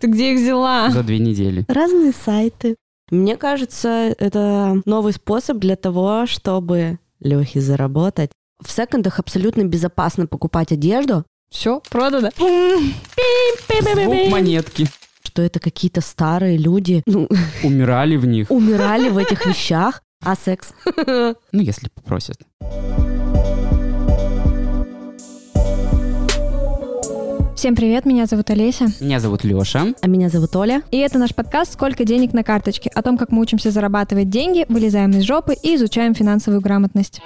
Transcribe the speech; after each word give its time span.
Ты 0.00 0.06
где 0.06 0.32
их 0.32 0.40
взяла? 0.40 0.90
За 0.90 1.02
две 1.02 1.18
недели. 1.18 1.64
Разные 1.68 2.12
сайты. 2.12 2.76
Мне 3.10 3.36
кажется, 3.36 4.14
это 4.18 4.80
новый 4.86 5.12
способ 5.12 5.58
для 5.58 5.76
того, 5.76 6.26
чтобы 6.26 6.98
Лехе 7.20 7.60
заработать. 7.60 8.30
В 8.64 8.70
секондах 8.70 9.18
абсолютно 9.18 9.64
безопасно 9.64 10.26
покупать 10.26 10.72
одежду, 10.72 11.24
Все, 11.50 11.82
продано. 11.90 12.30
Звук 12.38 14.30
монетки. 14.30 14.86
что 15.22 15.42
это 15.42 15.60
какие-то 15.60 16.00
старые 16.00 16.56
люди 16.56 17.02
ну, 17.06 17.28
Умирали 17.62 18.16
в 18.16 18.26
них. 18.26 18.50
умирали 18.50 19.08
в 19.08 19.18
этих 19.18 19.44
вещах, 19.46 20.02
а 20.24 20.34
секс. 20.36 20.72
Ну, 20.96 21.34
если 21.52 21.88
попросят. 21.88 22.38
Всем 27.60 27.76
привет, 27.76 28.06
меня 28.06 28.24
зовут 28.24 28.48
Олеся. 28.48 28.86
Меня 29.00 29.20
зовут 29.20 29.44
Леша. 29.44 29.88
А 30.00 30.08
меня 30.08 30.30
зовут 30.30 30.56
Оля. 30.56 30.82
И 30.90 30.96
это 30.96 31.18
наш 31.18 31.34
подкаст 31.34 31.74
«Сколько 31.74 32.06
денег 32.06 32.32
на 32.32 32.42
карточке?» 32.42 32.88
о 32.94 33.02
том, 33.02 33.18
как 33.18 33.32
мы 33.32 33.42
учимся 33.42 33.70
зарабатывать 33.70 34.30
деньги, 34.30 34.64
вылезаем 34.70 35.10
из 35.10 35.24
жопы 35.24 35.54
и 35.62 35.74
изучаем 35.74 36.14
финансовую 36.14 36.62
грамотность. 36.62 37.20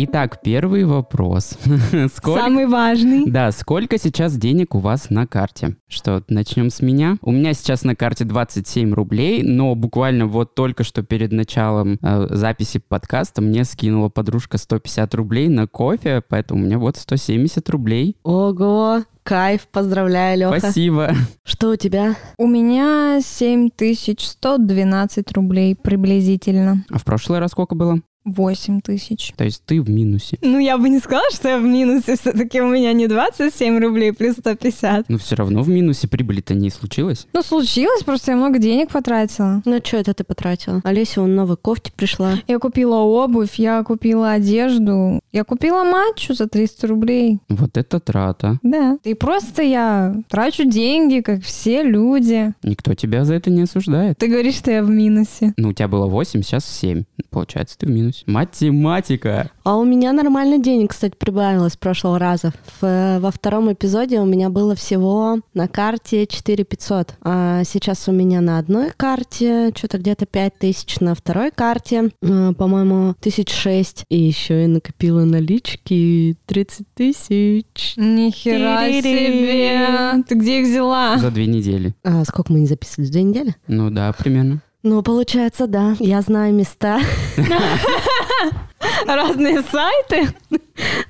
Итак, 0.00 0.42
первый 0.44 0.84
вопрос. 0.84 1.58
Сколько... 2.14 2.40
Самый 2.40 2.66
важный. 2.66 3.28
Да, 3.28 3.50
сколько 3.50 3.98
сейчас 3.98 4.36
денег 4.36 4.76
у 4.76 4.78
вас 4.78 5.10
на 5.10 5.26
карте? 5.26 5.74
Что, 5.88 6.22
начнем 6.28 6.70
с 6.70 6.80
меня? 6.80 7.16
У 7.20 7.32
меня 7.32 7.52
сейчас 7.52 7.82
на 7.82 7.96
карте 7.96 8.24
27 8.24 8.94
рублей, 8.94 9.42
но 9.42 9.74
буквально 9.74 10.26
вот 10.26 10.54
только 10.54 10.84
что 10.84 11.02
перед 11.02 11.32
началом 11.32 11.98
э, 12.00 12.28
записи 12.30 12.78
подкаста 12.78 13.42
мне 13.42 13.64
скинула 13.64 14.08
подружка 14.08 14.56
150 14.56 15.12
рублей 15.16 15.48
на 15.48 15.66
кофе, 15.66 16.22
поэтому 16.28 16.62
у 16.62 16.64
меня 16.64 16.78
вот 16.78 16.96
170 16.96 17.68
рублей. 17.68 18.16
Ого, 18.22 19.02
кайф, 19.24 19.66
поздравляю, 19.66 20.38
Леха. 20.38 20.60
Спасибо. 20.60 21.12
Что 21.42 21.70
у 21.70 21.76
тебя? 21.76 22.14
У 22.38 22.46
меня 22.46 23.18
7112 23.20 25.32
рублей 25.32 25.74
приблизительно. 25.74 26.84
А 26.88 26.98
в 26.98 27.04
прошлый 27.04 27.40
раз 27.40 27.50
сколько 27.50 27.74
было? 27.74 28.00
8 28.32 28.80
тысяч. 28.80 29.32
То 29.36 29.44
есть 29.44 29.62
ты 29.64 29.80
в 29.80 29.90
минусе. 29.90 30.38
Ну, 30.42 30.58
я 30.58 30.78
бы 30.78 30.88
не 30.88 30.98
сказала, 30.98 31.30
что 31.32 31.48
я 31.48 31.58
в 31.58 31.64
минусе. 31.64 32.16
Все-таки 32.16 32.60
у 32.60 32.68
меня 32.68 32.92
не 32.92 33.06
27 33.06 33.78
рублей 33.78 34.12
плюс 34.12 34.36
150. 34.36 35.08
Но 35.08 35.18
все 35.18 35.36
равно 35.36 35.62
в 35.62 35.68
минусе 35.68 36.08
прибыли-то 36.08 36.54
не 36.54 36.70
случилось. 36.70 37.26
Ну, 37.32 37.42
случилось, 37.42 38.02
просто 38.02 38.32
я 38.32 38.36
много 38.36 38.58
денег 38.58 38.90
потратила. 38.90 39.62
Ну, 39.64 39.80
что 39.84 39.96
это 39.98 40.14
ты 40.14 40.24
потратила? 40.24 40.80
Олеся, 40.84 41.22
он 41.22 41.34
новой 41.34 41.56
кофте 41.56 41.92
пришла. 41.94 42.34
Я 42.46 42.58
купила 42.58 42.96
обувь, 42.96 43.58
я 43.58 43.82
купила 43.82 44.32
одежду, 44.32 45.20
я 45.32 45.44
купила 45.44 45.84
матчу 45.84 46.34
за 46.34 46.48
300 46.48 46.86
рублей. 46.86 47.38
Вот 47.48 47.76
это 47.76 48.00
трата. 48.00 48.58
Да. 48.62 48.98
И 49.04 49.14
просто 49.14 49.62
я 49.62 50.16
трачу 50.28 50.64
деньги, 50.64 51.20
как 51.20 51.42
все 51.42 51.82
люди. 51.82 52.52
Никто 52.62 52.94
тебя 52.94 53.24
за 53.24 53.34
это 53.34 53.50
не 53.50 53.62
осуждает. 53.62 54.18
Ты 54.18 54.28
говоришь, 54.28 54.56
что 54.56 54.70
я 54.70 54.82
в 54.82 54.90
минусе. 54.90 55.54
Ну, 55.56 55.68
у 55.68 55.72
тебя 55.72 55.88
было 55.88 56.06
8, 56.06 56.42
сейчас 56.42 56.64
7. 56.66 57.04
Получается, 57.30 57.78
ты 57.78 57.86
в 57.86 57.90
минусе. 57.90 58.17
Математика. 58.26 59.50
А 59.64 59.76
у 59.76 59.84
меня 59.84 60.12
нормально 60.12 60.58
денег, 60.58 60.90
кстати, 60.90 61.14
прибавилось 61.16 61.74
с 61.74 61.76
прошлого 61.76 62.18
раза. 62.18 62.52
В- 62.80 63.18
во 63.20 63.30
втором 63.30 63.72
эпизоде 63.72 64.20
у 64.20 64.24
меня 64.24 64.48
было 64.50 64.74
всего 64.74 65.40
на 65.54 65.68
карте 65.68 66.26
4 66.26 66.64
500. 66.64 67.14
А 67.22 67.62
сейчас 67.64 68.08
у 68.08 68.12
меня 68.12 68.40
на 68.40 68.58
одной 68.58 68.90
карте 68.96 69.72
что-то 69.76 69.98
где-то 69.98 70.26
5 70.26 70.58
тысяч, 70.58 71.00
на 71.00 71.14
второй 71.14 71.50
карте, 71.50 72.10
э, 72.22 72.52
по-моему, 72.56 73.14
тысяч 73.20 73.50
шесть. 73.52 74.04
И 74.08 74.18
еще 74.18 74.64
и 74.64 74.66
накопила 74.66 75.24
налички 75.24 76.36
30 76.46 76.86
тысяч. 76.94 77.94
Нихера 77.96 78.86
Тири-ри. 78.86 79.02
себе! 79.02 80.24
Ты 80.28 80.34
где 80.34 80.60
их 80.60 80.66
взяла? 80.68 81.18
За 81.18 81.30
две 81.30 81.46
недели. 81.46 81.94
А 82.04 82.24
сколько 82.24 82.52
мы 82.52 82.60
не 82.60 82.66
записывали? 82.66 83.08
Две 83.10 83.22
недели? 83.22 83.54
Ну 83.66 83.90
да, 83.90 84.12
примерно. 84.12 84.62
Ну, 84.82 85.02
получается, 85.02 85.66
да. 85.66 85.96
Я 85.98 86.20
знаю 86.22 86.54
места, 86.54 87.00
Разные 89.06 89.62
сайты? 89.62 90.28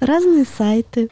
разные 0.00 0.44
сайты. 0.46 1.10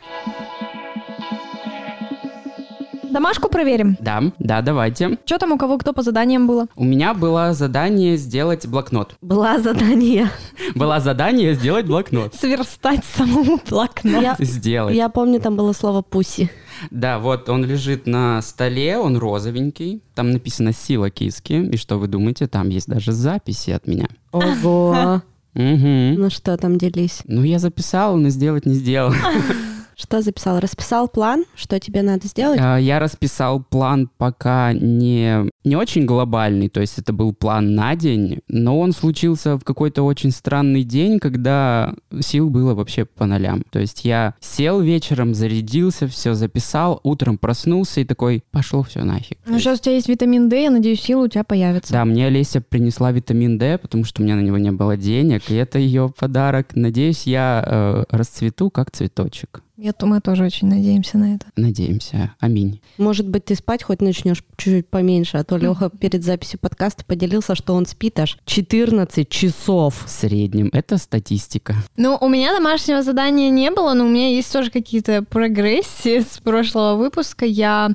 Домашку 3.17 3.49
проверим. 3.49 3.97
Да, 3.99 4.25
да, 4.39 4.61
давайте. 4.61 5.17
Что 5.25 5.39
там 5.39 5.53
у 5.53 5.57
кого 5.57 5.79
кто 5.79 5.95
по 5.95 6.03
заданиям 6.03 6.47
было? 6.47 6.67
У 6.77 6.85
меня 6.85 7.15
было 7.15 7.55
задание 7.55 8.19
сделать 8.19 8.67
блокнот. 8.67 9.17
Была 9.23 9.59
задание. 9.59 10.29
Было 10.75 11.01
задание 11.01 11.55
сделать 11.55 11.87
блокнот. 11.87 12.35
Сверстать 12.35 13.07
самому 13.17 13.59
блокнот. 13.71 14.23
Я, 14.23 14.37
Сделать. 14.39 14.95
я 14.95 15.09
помню, 15.09 15.41
там 15.41 15.57
было 15.57 15.73
слово 15.73 16.03
«пуси». 16.03 16.51
Да, 16.91 17.19
вот 17.19 17.49
он 17.49 17.65
лежит 17.65 18.07
на 18.07 18.43
столе, 18.43 18.99
он 18.99 19.17
розовенький. 19.17 20.03
Там 20.15 20.33
написано 20.33 20.75
«Сила 20.75 21.09
киски». 21.09 21.55
И 21.73 21.79
что 21.79 21.99
вы 21.99 22.09
думаете, 22.09 22.47
там 22.49 22.69
есть 22.69 22.87
даже 22.87 23.13
записи 23.13 23.71
от 23.71 23.87
меня. 23.87 24.09
Ого. 24.31 25.23
Угу. 25.55 26.19
Ну 26.19 26.29
что 26.29 26.55
там, 26.59 26.77
делись? 26.77 27.23
Ну, 27.25 27.43
я 27.45 27.59
записал, 27.59 28.19
но 28.19 28.29
сделать 28.29 28.67
не 28.67 28.75
сделал. 28.75 29.15
Что 29.99 30.21
записал? 30.21 30.61
Расписал 30.61 31.09
план, 31.09 31.45
что 31.55 31.81
тебе 31.81 32.03
надо 32.03 32.27
сделать? 32.27 32.61
А, 32.63 32.77
Я 32.77 32.99
расписал 32.99 33.63
план 33.63 34.11
пока 34.19 34.75
не, 34.75 35.51
не 35.65 35.75
очень 35.75 36.05
глобальный, 36.05 36.69
то 36.69 36.83
есть 36.83 36.99
это 36.99 37.15
был 37.15 37.33
план 37.33 37.75
на 37.75 37.97
день, 37.97 38.41
но 38.47 38.79
он 38.79 38.93
случился 38.93 39.57
в 39.57 39.65
какой-то 39.65 40.03
очень 40.03 40.33
странный 40.33 40.83
день, 40.83 41.19
когда 41.19 41.95
сил 42.21 42.51
было 42.51 42.75
вообще 42.75 43.07
по 43.07 43.25
нолям. 43.25 43.63
То 43.71 43.79
есть 43.79 44.05
я 44.05 44.35
сел 44.39 44.83
вечером, 44.83 45.35
зарядился, 45.35 46.07
все 46.09 46.35
записал, 46.35 47.01
утром 47.03 47.39
проснулся 47.39 48.03
и 48.03 48.05
такой, 48.05 48.45
пошло 48.51 48.83
все 48.83 49.03
нафиг. 49.03 49.39
Ну, 49.47 49.59
сейчас 49.59 49.81
у 49.81 49.83
тебя 49.85 49.95
есть 49.95 50.11
витамин 50.11 50.51
D, 50.51 50.65
я 50.65 50.71
надеюсь, 50.71 51.01
силы 51.01 51.25
у 51.25 51.29
тебя 51.29 51.43
появятся. 51.43 51.95
Да, 51.95 52.05
мне 52.05 52.27
Олеся 52.27 52.61
принесла 52.61 53.13
витамин 53.13 53.57
D, 53.57 53.79
потому 53.79 54.05
что 54.05 54.21
у 54.21 54.25
меня 54.27 54.37
на 54.37 54.43
него 54.43 54.59
не 54.59 54.73
было 54.73 54.99
денег, 54.99 55.51
и 55.51 55.55
это 55.55 55.79
ее 55.79 56.13
подарок. 56.19 56.77
Надеюсь, 56.77 57.23
я 57.27 57.65
э, 57.67 58.05
расцвету 58.11 58.69
как 58.69 58.91
цветочек. 58.91 59.63
Я, 59.79 59.93
мы 60.01 60.21
тоже 60.21 60.45
очень 60.45 60.69
надеемся 60.69 61.19
на 61.19 61.35
это. 61.35 61.47
Надеемся. 61.55 62.35
Аминь. 62.41 62.81
Может 62.97 63.29
быть, 63.29 63.45
ты 63.45 63.55
спать 63.55 63.83
хоть 63.83 64.01
начнешь 64.01 64.43
чуть-чуть 64.57 64.89
поменьше, 64.89 65.37
а 65.37 65.45
то 65.45 65.59
Леха 65.59 65.91
перед 65.91 66.25
записью 66.25 66.59
подкаста 66.59 67.05
поделился, 67.05 67.55
что 67.55 67.75
он 67.75 67.85
спит 67.85 68.19
аж 68.19 68.39
14 68.47 69.29
часов. 69.29 70.05
В 70.07 70.09
среднем 70.09 70.71
это 70.73 70.97
статистика. 70.97 71.75
Ну, 71.97 72.17
у 72.19 72.29
меня 72.29 72.55
домашнего 72.55 73.03
задания 73.03 73.51
не 73.51 73.71
было, 73.71 73.93
но 73.93 74.07
у 74.07 74.09
меня 74.09 74.31
есть 74.31 74.51
тоже 74.51 74.71
какие-то 74.71 75.23
прогрессии 75.23 76.21
с 76.21 76.39
прошлого 76.39 76.97
выпуска. 76.97 77.45
Я 77.45 77.91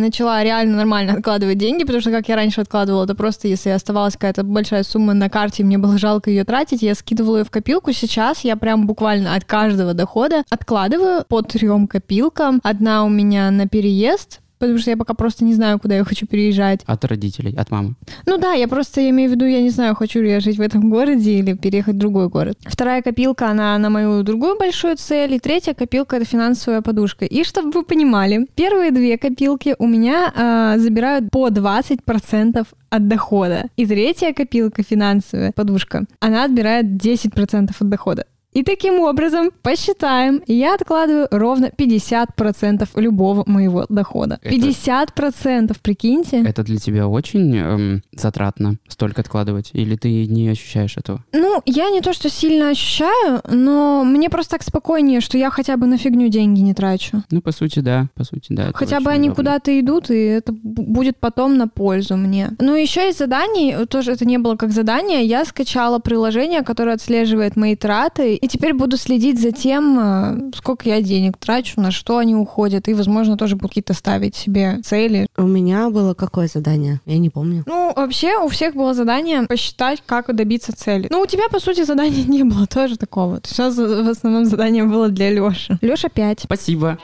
начала 0.00 0.42
реально 0.42 0.76
нормально 0.76 1.14
откладывать 1.14 1.58
деньги, 1.58 1.84
потому 1.84 2.00
что 2.00 2.10
как 2.10 2.28
я 2.28 2.36
раньше 2.36 2.60
откладывала, 2.60 3.04
это 3.04 3.14
просто 3.14 3.48
если 3.48 3.70
оставалась 3.70 4.14
какая-то 4.14 4.42
большая 4.42 4.82
сумма 4.82 5.14
на 5.14 5.28
карте, 5.28 5.62
и 5.62 5.66
мне 5.66 5.78
было 5.78 5.98
жалко 5.98 6.30
ее 6.30 6.44
тратить, 6.44 6.82
я 6.82 6.94
скидывала 6.94 7.38
ее 7.38 7.44
в 7.44 7.50
копилку. 7.50 7.92
Сейчас 7.92 8.40
я 8.40 8.56
прям 8.56 8.86
буквально 8.86 9.34
от 9.34 9.44
каждого 9.44 9.94
дохода 9.94 10.44
откладываю 10.50 11.24
по 11.28 11.42
трем 11.42 11.86
копилкам. 11.86 12.60
Одна 12.62 13.04
у 13.04 13.08
меня 13.08 13.50
на 13.50 13.68
переезд, 13.68 14.40
потому 14.62 14.78
что 14.78 14.90
я 14.90 14.96
пока 14.96 15.14
просто 15.14 15.44
не 15.44 15.54
знаю, 15.54 15.80
куда 15.80 15.96
я 15.96 16.04
хочу 16.04 16.24
переезжать. 16.26 16.82
От 16.86 17.04
родителей, 17.04 17.52
от 17.56 17.70
мамы. 17.70 17.94
Ну 18.26 18.38
да, 18.38 18.52
я 18.52 18.68
просто 18.68 19.00
я 19.00 19.10
имею 19.10 19.28
в 19.28 19.32
виду, 19.32 19.44
я 19.44 19.60
не 19.60 19.70
знаю, 19.70 19.96
хочу 19.96 20.22
ли 20.22 20.30
я 20.30 20.38
жить 20.40 20.56
в 20.56 20.60
этом 20.60 20.88
городе 20.88 21.32
или 21.32 21.54
переехать 21.54 21.96
в 21.96 21.98
другой 21.98 22.28
город. 22.28 22.56
Вторая 22.64 23.02
копилка, 23.02 23.48
она 23.48 23.76
на 23.78 23.90
мою 23.90 24.22
другую 24.22 24.56
большую 24.56 24.96
цель, 24.96 25.34
и 25.34 25.40
третья 25.40 25.74
копилка 25.74 26.16
это 26.16 26.24
финансовая 26.24 26.80
подушка. 26.80 27.24
И 27.24 27.42
чтобы 27.42 27.72
вы 27.72 27.82
понимали, 27.82 28.46
первые 28.54 28.92
две 28.92 29.18
копилки 29.18 29.74
у 29.78 29.86
меня 29.88 30.32
а, 30.36 30.78
забирают 30.78 31.30
по 31.32 31.48
20% 31.48 32.66
от 32.90 33.08
дохода. 33.08 33.64
И 33.76 33.86
третья 33.86 34.32
копилка 34.32 34.84
финансовая 34.84 35.50
подушка, 35.50 36.04
она 36.20 36.44
отбирает 36.44 36.86
10% 36.86 37.70
от 37.80 37.88
дохода. 37.88 38.26
И 38.52 38.62
таким 38.62 39.00
образом, 39.00 39.50
посчитаем, 39.62 40.42
я 40.46 40.74
откладываю 40.74 41.26
ровно 41.30 41.70
50% 41.74 42.88
любого 42.96 43.44
моего 43.46 43.86
дохода. 43.88 44.38
Это- 44.42 44.54
50%, 44.54 45.76
прикиньте. 45.82 46.42
Это 46.42 46.62
для 46.62 46.76
тебя 46.76 47.08
очень 47.08 47.56
эм, 47.56 48.02
затратно 48.12 48.76
столько 48.88 49.22
откладывать? 49.22 49.70
Или 49.72 49.96
ты 49.96 50.26
не 50.26 50.48
ощущаешь 50.50 50.96
этого? 50.96 51.24
Ну, 51.32 51.62
я 51.64 51.90
не 51.90 52.00
то, 52.02 52.12
что 52.12 52.28
сильно 52.28 52.68
ощущаю, 52.70 53.40
но 53.48 54.04
мне 54.04 54.28
просто 54.28 54.52
так 54.52 54.62
спокойнее, 54.62 55.20
что 55.20 55.38
я 55.38 55.50
хотя 55.50 55.76
бы 55.76 55.86
на 55.86 55.96
фигню 55.96 56.28
деньги 56.28 56.60
не 56.60 56.74
трачу. 56.74 57.22
Ну, 57.30 57.40
по 57.40 57.52
сути, 57.52 57.80
да. 57.80 58.08
По 58.14 58.24
сути, 58.24 58.48
да. 58.50 58.70
Хотя 58.74 59.00
бы 59.00 59.10
они 59.10 59.30
куда-то 59.30 59.78
идут, 59.80 60.10
и 60.10 60.14
это 60.14 60.52
будет 60.52 61.16
потом 61.16 61.56
на 61.56 61.68
пользу 61.68 62.16
мне. 62.16 62.50
Ну, 62.58 62.74
еще 62.74 63.08
из 63.08 63.16
заданий, 63.18 63.86
тоже 63.86 64.12
это 64.12 64.26
не 64.26 64.38
было 64.38 64.56
как 64.56 64.72
задание, 64.72 65.24
я 65.24 65.44
скачала 65.44 65.98
приложение, 66.00 66.62
которое 66.62 66.94
отслеживает 66.94 67.56
мои 67.56 67.76
траты, 67.76 68.38
и 68.42 68.48
теперь 68.48 68.74
буду 68.74 68.96
следить 68.96 69.40
за 69.40 69.52
тем, 69.52 69.98
э, 70.00 70.50
сколько 70.56 70.88
я 70.88 71.00
денег 71.00 71.38
трачу, 71.38 71.80
на 71.80 71.92
что 71.92 72.18
они 72.18 72.34
уходят, 72.34 72.88
и, 72.88 72.94
возможно, 72.94 73.36
тоже 73.36 73.54
буду 73.54 73.68
какие-то 73.68 73.94
ставить 73.94 74.34
себе 74.34 74.80
цели. 74.82 75.28
У 75.36 75.46
меня 75.46 75.90
было 75.90 76.14
какое 76.14 76.48
задание? 76.48 77.00
Я 77.06 77.18
не 77.18 77.30
помню. 77.30 77.62
Ну, 77.66 77.92
вообще, 77.94 78.38
у 78.38 78.48
всех 78.48 78.74
было 78.74 78.94
задание 78.94 79.42
посчитать, 79.42 80.02
как 80.04 80.34
добиться 80.34 80.76
цели. 80.76 81.06
Ну, 81.08 81.20
у 81.20 81.26
тебя, 81.26 81.48
по 81.50 81.60
сути, 81.60 81.84
задания 81.84 82.24
не 82.26 82.42
было 82.42 82.66
тоже 82.66 82.96
такого. 82.96 83.40
Нас 83.58 83.76
в 83.76 84.08
основном 84.08 84.44
задание 84.44 84.84
было 84.84 85.08
для 85.08 85.30
Леши. 85.30 85.78
Леша 85.80 86.08
5. 86.08 86.40
Спасибо. 86.40 86.98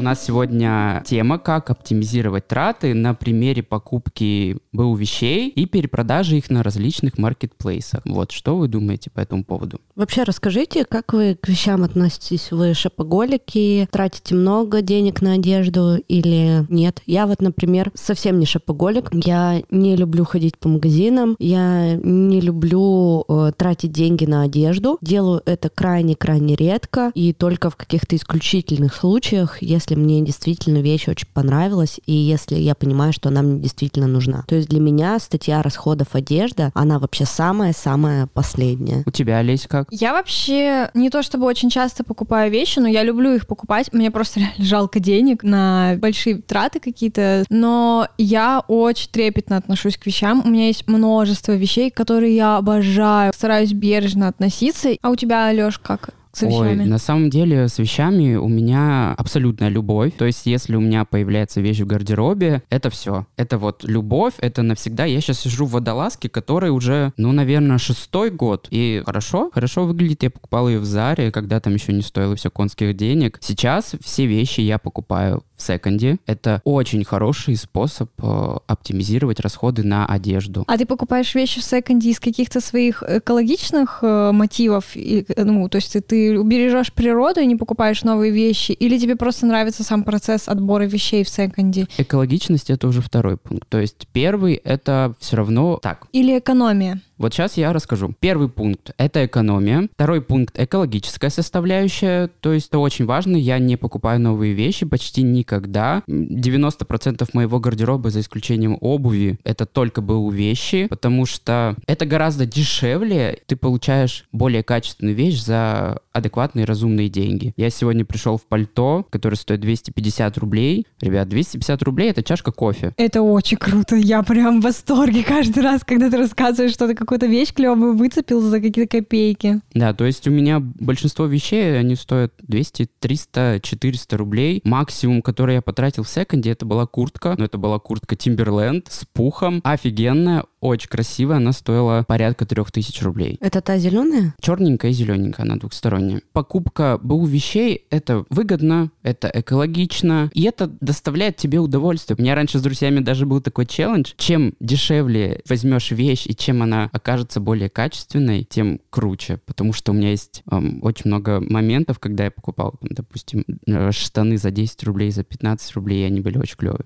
У 0.00 0.02
нас 0.02 0.24
сегодня 0.24 1.02
тема 1.04 1.38
«Как 1.38 1.68
оптимизировать 1.68 2.48
траты» 2.48 2.94
на 2.94 3.12
примере 3.12 3.62
покупки 3.62 4.56
БУ 4.72 4.94
вещей 4.94 5.50
и 5.50 5.66
перепродажи 5.66 6.38
их 6.38 6.48
на 6.48 6.62
различных 6.62 7.18
маркетплейсах. 7.18 8.00
Вот, 8.06 8.32
что 8.32 8.56
вы 8.56 8.68
думаете 8.68 9.10
по 9.10 9.20
этому 9.20 9.44
поводу? 9.44 9.78
Вообще 9.96 10.22
расскажите, 10.22 10.86
как 10.86 11.12
вы 11.12 11.34
к 11.34 11.46
вещам 11.48 11.82
относитесь? 11.82 12.50
Вы 12.50 12.72
шопоголики, 12.72 13.86
тратите 13.92 14.34
много 14.34 14.80
денег 14.80 15.20
на 15.20 15.34
одежду 15.34 15.96
или 16.08 16.64
нет? 16.72 17.02
Я 17.04 17.26
вот, 17.26 17.42
например, 17.42 17.92
совсем 17.92 18.38
не 18.38 18.46
шопоголик. 18.46 19.10
Я 19.12 19.62
не 19.68 19.96
люблю 19.96 20.24
ходить 20.24 20.56
по 20.56 20.70
магазинам, 20.70 21.36
я 21.38 21.96
не 21.96 22.40
люблю 22.40 23.26
э, 23.28 23.52
тратить 23.54 23.92
деньги 23.92 24.24
на 24.24 24.44
одежду. 24.44 24.96
Делаю 25.02 25.42
это 25.44 25.68
крайне-крайне 25.68 26.56
редко 26.56 27.12
и 27.14 27.34
только 27.34 27.68
в 27.68 27.76
каких-то 27.76 28.16
исключительных 28.16 28.94
случаях, 28.94 29.60
если 29.60 29.89
если 29.90 30.00
мне 30.00 30.20
действительно 30.22 30.78
вещь 30.78 31.08
очень 31.08 31.26
понравилась, 31.32 32.00
и 32.06 32.12
если 32.12 32.56
я 32.56 32.74
понимаю, 32.74 33.12
что 33.12 33.28
она 33.28 33.42
мне 33.42 33.60
действительно 33.60 34.06
нужна. 34.06 34.44
То 34.46 34.54
есть 34.54 34.68
для 34.68 34.80
меня 34.80 35.18
статья 35.18 35.62
расходов 35.62 36.14
одежда, 36.14 36.70
она 36.74 36.98
вообще 36.98 37.24
самая-самая 37.24 38.28
последняя. 38.28 39.02
У 39.06 39.10
тебя, 39.10 39.38
Олесь, 39.38 39.66
как? 39.68 39.88
Я 39.90 40.12
вообще 40.12 40.90
не 40.94 41.10
то 41.10 41.22
чтобы 41.22 41.46
очень 41.46 41.70
часто 41.70 42.04
покупаю 42.04 42.52
вещи, 42.52 42.78
но 42.78 42.88
я 42.88 43.02
люблю 43.02 43.34
их 43.34 43.46
покупать. 43.46 43.92
Мне 43.92 44.10
просто 44.10 44.40
реально 44.40 44.64
жалко 44.64 45.00
денег 45.00 45.42
на 45.42 45.96
большие 45.98 46.36
траты 46.36 46.78
какие-то. 46.78 47.44
Но 47.50 48.06
я 48.16 48.62
очень 48.68 49.10
трепетно 49.10 49.56
отношусь 49.56 49.96
к 49.96 50.06
вещам. 50.06 50.42
У 50.44 50.48
меня 50.48 50.68
есть 50.68 50.86
множество 50.86 51.52
вещей, 51.52 51.90
которые 51.90 52.36
я 52.36 52.56
обожаю. 52.58 53.32
Стараюсь 53.34 53.72
бережно 53.72 54.28
относиться. 54.28 54.90
А 55.02 55.10
у 55.10 55.16
тебя, 55.16 55.46
Алёш, 55.46 55.78
как? 55.78 56.10
С? 56.32 56.42
Ой, 56.42 56.76
на 56.76 56.98
самом 56.98 57.30
деле 57.30 57.68
с 57.68 57.78
вещами 57.78 58.36
у 58.36 58.48
меня 58.48 59.14
абсолютная 59.16 59.68
любовь. 59.68 60.12
То 60.16 60.24
есть 60.24 60.46
если 60.46 60.76
у 60.76 60.80
меня 60.80 61.04
появляется 61.04 61.60
вещь 61.60 61.80
в 61.80 61.86
гардеробе, 61.86 62.62
это 62.70 62.90
все. 62.90 63.26
Это 63.36 63.58
вот 63.58 63.84
любовь, 63.84 64.34
это 64.38 64.62
навсегда. 64.62 65.04
Я 65.04 65.20
сейчас 65.20 65.40
сижу 65.40 65.66
в 65.66 65.72
водолазке, 65.72 66.28
которой 66.28 66.70
уже, 66.70 67.12
ну, 67.16 67.32
наверное, 67.32 67.78
шестой 67.78 68.30
год. 68.30 68.68
И 68.70 69.02
хорошо, 69.04 69.50
хорошо 69.52 69.84
выглядит. 69.84 70.22
Я 70.22 70.30
покупал 70.30 70.68
ее 70.68 70.78
в 70.78 70.84
Заре, 70.84 71.30
когда 71.32 71.60
там 71.60 71.74
еще 71.74 71.92
не 71.92 72.02
стоило 72.02 72.36
все 72.36 72.50
конских 72.50 72.96
денег. 72.96 73.38
Сейчас 73.40 73.94
все 74.02 74.26
вещи 74.26 74.60
я 74.60 74.78
покупаю 74.78 75.42
секонде. 75.62 76.18
Это 76.26 76.60
очень 76.64 77.04
хороший 77.04 77.56
способ 77.56 78.10
э, 78.22 78.56
оптимизировать 78.66 79.40
расходы 79.40 79.82
на 79.82 80.06
одежду. 80.06 80.64
А 80.66 80.76
ты 80.76 80.86
покупаешь 80.86 81.34
вещи 81.34 81.60
в 81.60 81.64
секонде 81.64 82.10
из 82.10 82.20
каких-то 82.20 82.60
своих 82.60 83.02
экологичных 83.02 83.98
э, 84.02 84.32
мотивов? 84.32 84.84
И, 84.94 85.26
ну, 85.36 85.68
то 85.68 85.76
есть 85.76 85.92
ты, 85.92 86.00
ты 86.00 86.38
убережешь 86.38 86.92
природу 86.92 87.40
и 87.40 87.46
не 87.46 87.56
покупаешь 87.56 88.02
новые 88.02 88.32
вещи, 88.32 88.72
или 88.72 88.98
тебе 88.98 89.16
просто 89.16 89.46
нравится 89.46 89.82
сам 89.82 90.04
процесс 90.04 90.48
отбора 90.48 90.84
вещей 90.84 91.24
в 91.24 91.28
секонде? 91.28 91.86
Экологичность— 91.98 92.70
это 92.70 92.88
уже 92.88 93.00
второй 93.00 93.36
пункт. 93.36 93.68
То 93.68 93.78
есть 93.78 94.08
первый— 94.12 94.54
это 94.64 95.14
все 95.18 95.36
равно 95.36 95.78
так. 95.82 96.06
Или 96.12 96.38
экономия? 96.38 97.00
Вот 97.20 97.34
сейчас 97.34 97.58
я 97.58 97.74
расскажу. 97.74 98.14
Первый 98.18 98.48
пункт— 98.48 98.92
это 98.96 99.26
экономия. 99.26 99.88
Второй 99.92 100.22
пункт— 100.22 100.54
экологическая 100.58 101.28
составляющая. 101.28 102.30
То 102.40 102.54
есть 102.54 102.68
это 102.68 102.78
очень 102.78 103.04
важно. 103.04 103.36
Я 103.36 103.58
не 103.58 103.76
покупаю 103.76 104.18
новые 104.20 104.54
вещи 104.54 104.86
почти 104.86 105.22
никогда. 105.22 105.49
90% 105.58 107.28
моего 107.32 107.60
гардероба, 107.60 108.10
за 108.10 108.20
исключением 108.20 108.78
обуви, 108.80 109.38
это 109.44 109.66
только 109.66 110.00
БУ 110.00 110.30
вещи, 110.30 110.86
потому 110.88 111.26
что 111.26 111.76
это 111.86 112.06
гораздо 112.06 112.46
дешевле. 112.46 113.38
Ты 113.46 113.56
получаешь 113.56 114.26
более 114.32 114.62
качественную 114.62 115.14
вещь 115.14 115.42
за 115.42 116.00
адекватные 116.12 116.64
разумные 116.64 117.08
деньги. 117.08 117.52
Я 117.56 117.70
сегодня 117.70 118.04
пришел 118.04 118.36
в 118.36 118.42
пальто, 118.42 119.06
которое 119.10 119.36
стоит 119.36 119.60
250 119.60 120.38
рублей. 120.38 120.86
Ребят, 121.00 121.28
250 121.28 121.82
рублей— 121.82 122.10
это 122.10 122.22
чашка 122.22 122.52
кофе. 122.52 122.92
Это 122.96 123.22
очень 123.22 123.56
круто. 123.56 123.96
Я 123.96 124.22
прям 124.22 124.60
в 124.60 124.64
восторге 124.64 125.22
каждый 125.22 125.62
раз, 125.62 125.82
когда 125.84 126.10
ты 126.10 126.16
рассказываешь 126.16 126.72
что-то 126.72 126.94
какую-то 126.94 127.26
вещь 127.26 127.52
клевую 127.52 127.96
выцепил 127.96 128.40
за 128.40 128.60
какие-то 128.60 128.98
копейки. 128.98 129.60
Да, 129.74 129.94
то 129.94 130.04
есть 130.04 130.26
у 130.26 130.30
меня 130.30 130.60
большинство 130.60 131.26
вещей, 131.26 131.78
они 131.78 131.94
стоят 131.94 132.32
200, 132.42 132.88
300, 132.98 133.60
400 133.62 134.16
рублей. 134.16 134.60
Максимум, 134.64 135.22
который 135.22 135.39
я 135.48 135.62
потратил 135.62 136.02
в 136.02 136.08
секонде, 136.08 136.50
это 136.50 136.66
была 136.66 136.86
куртка. 136.86 137.34
Но 137.38 137.44
это 137.44 137.58
была 137.58 137.78
куртка 137.78 138.14
Timberland 138.14 138.86
с 138.88 139.04
пухом. 139.04 139.60
Офигенная, 139.64 140.44
очень 140.60 140.88
красивая. 140.88 141.36
Она 141.36 141.52
стоила 141.52 142.04
порядка 142.06 142.46
3000 142.46 143.02
рублей. 143.02 143.38
Это 143.40 143.60
та 143.60 143.78
зеленая? 143.78 144.34
Черненькая 144.40 144.90
и 144.90 144.94
зелененькая, 144.94 145.46
она 145.46 145.56
двухсторонняя. 145.56 146.22
Покупка 146.32 146.98
БУ 147.02 147.24
вещей— 147.26 147.86
это 147.90 148.24
выгодно, 148.30 148.90
это 149.02 149.30
экологично, 149.32 150.30
и 150.34 150.42
это 150.44 150.66
доставляет 150.80 151.36
тебе 151.36 151.58
удовольствие. 151.58 152.16
У 152.18 152.22
меня 152.22 152.34
раньше 152.34 152.58
с 152.58 152.62
друзьями 152.62 153.00
даже 153.00 153.26
был 153.26 153.40
такой 153.40 153.66
челлендж. 153.66 154.12
Чем 154.16 154.54
дешевле 154.60 155.42
возьмешь 155.48 155.90
вещь 155.90 156.26
и 156.26 156.34
чем 156.34 156.62
она 156.62 156.88
окажется 156.92 157.40
более 157.40 157.68
качественной, 157.68 158.44
тем 158.44 158.80
круче. 158.90 159.40
Потому 159.46 159.72
что 159.72 159.92
у 159.92 159.94
меня 159.94 160.10
есть 160.10 160.42
эм, 160.50 160.80
очень 160.82 161.06
много 161.06 161.40
моментов, 161.40 161.98
когда 161.98 162.24
я 162.24 162.30
покупал, 162.30 162.74
допустим, 162.82 163.44
э, 163.66 163.92
штаны 163.92 164.36
за 164.36 164.50
10 164.50 164.84
рублей, 164.84 165.10
за 165.10 165.24
15 165.24 165.72
рублей, 165.74 166.02
и 166.02 166.06
они 166.06 166.20
были 166.20 166.38
очень 166.38 166.56
клевые. 166.56 166.84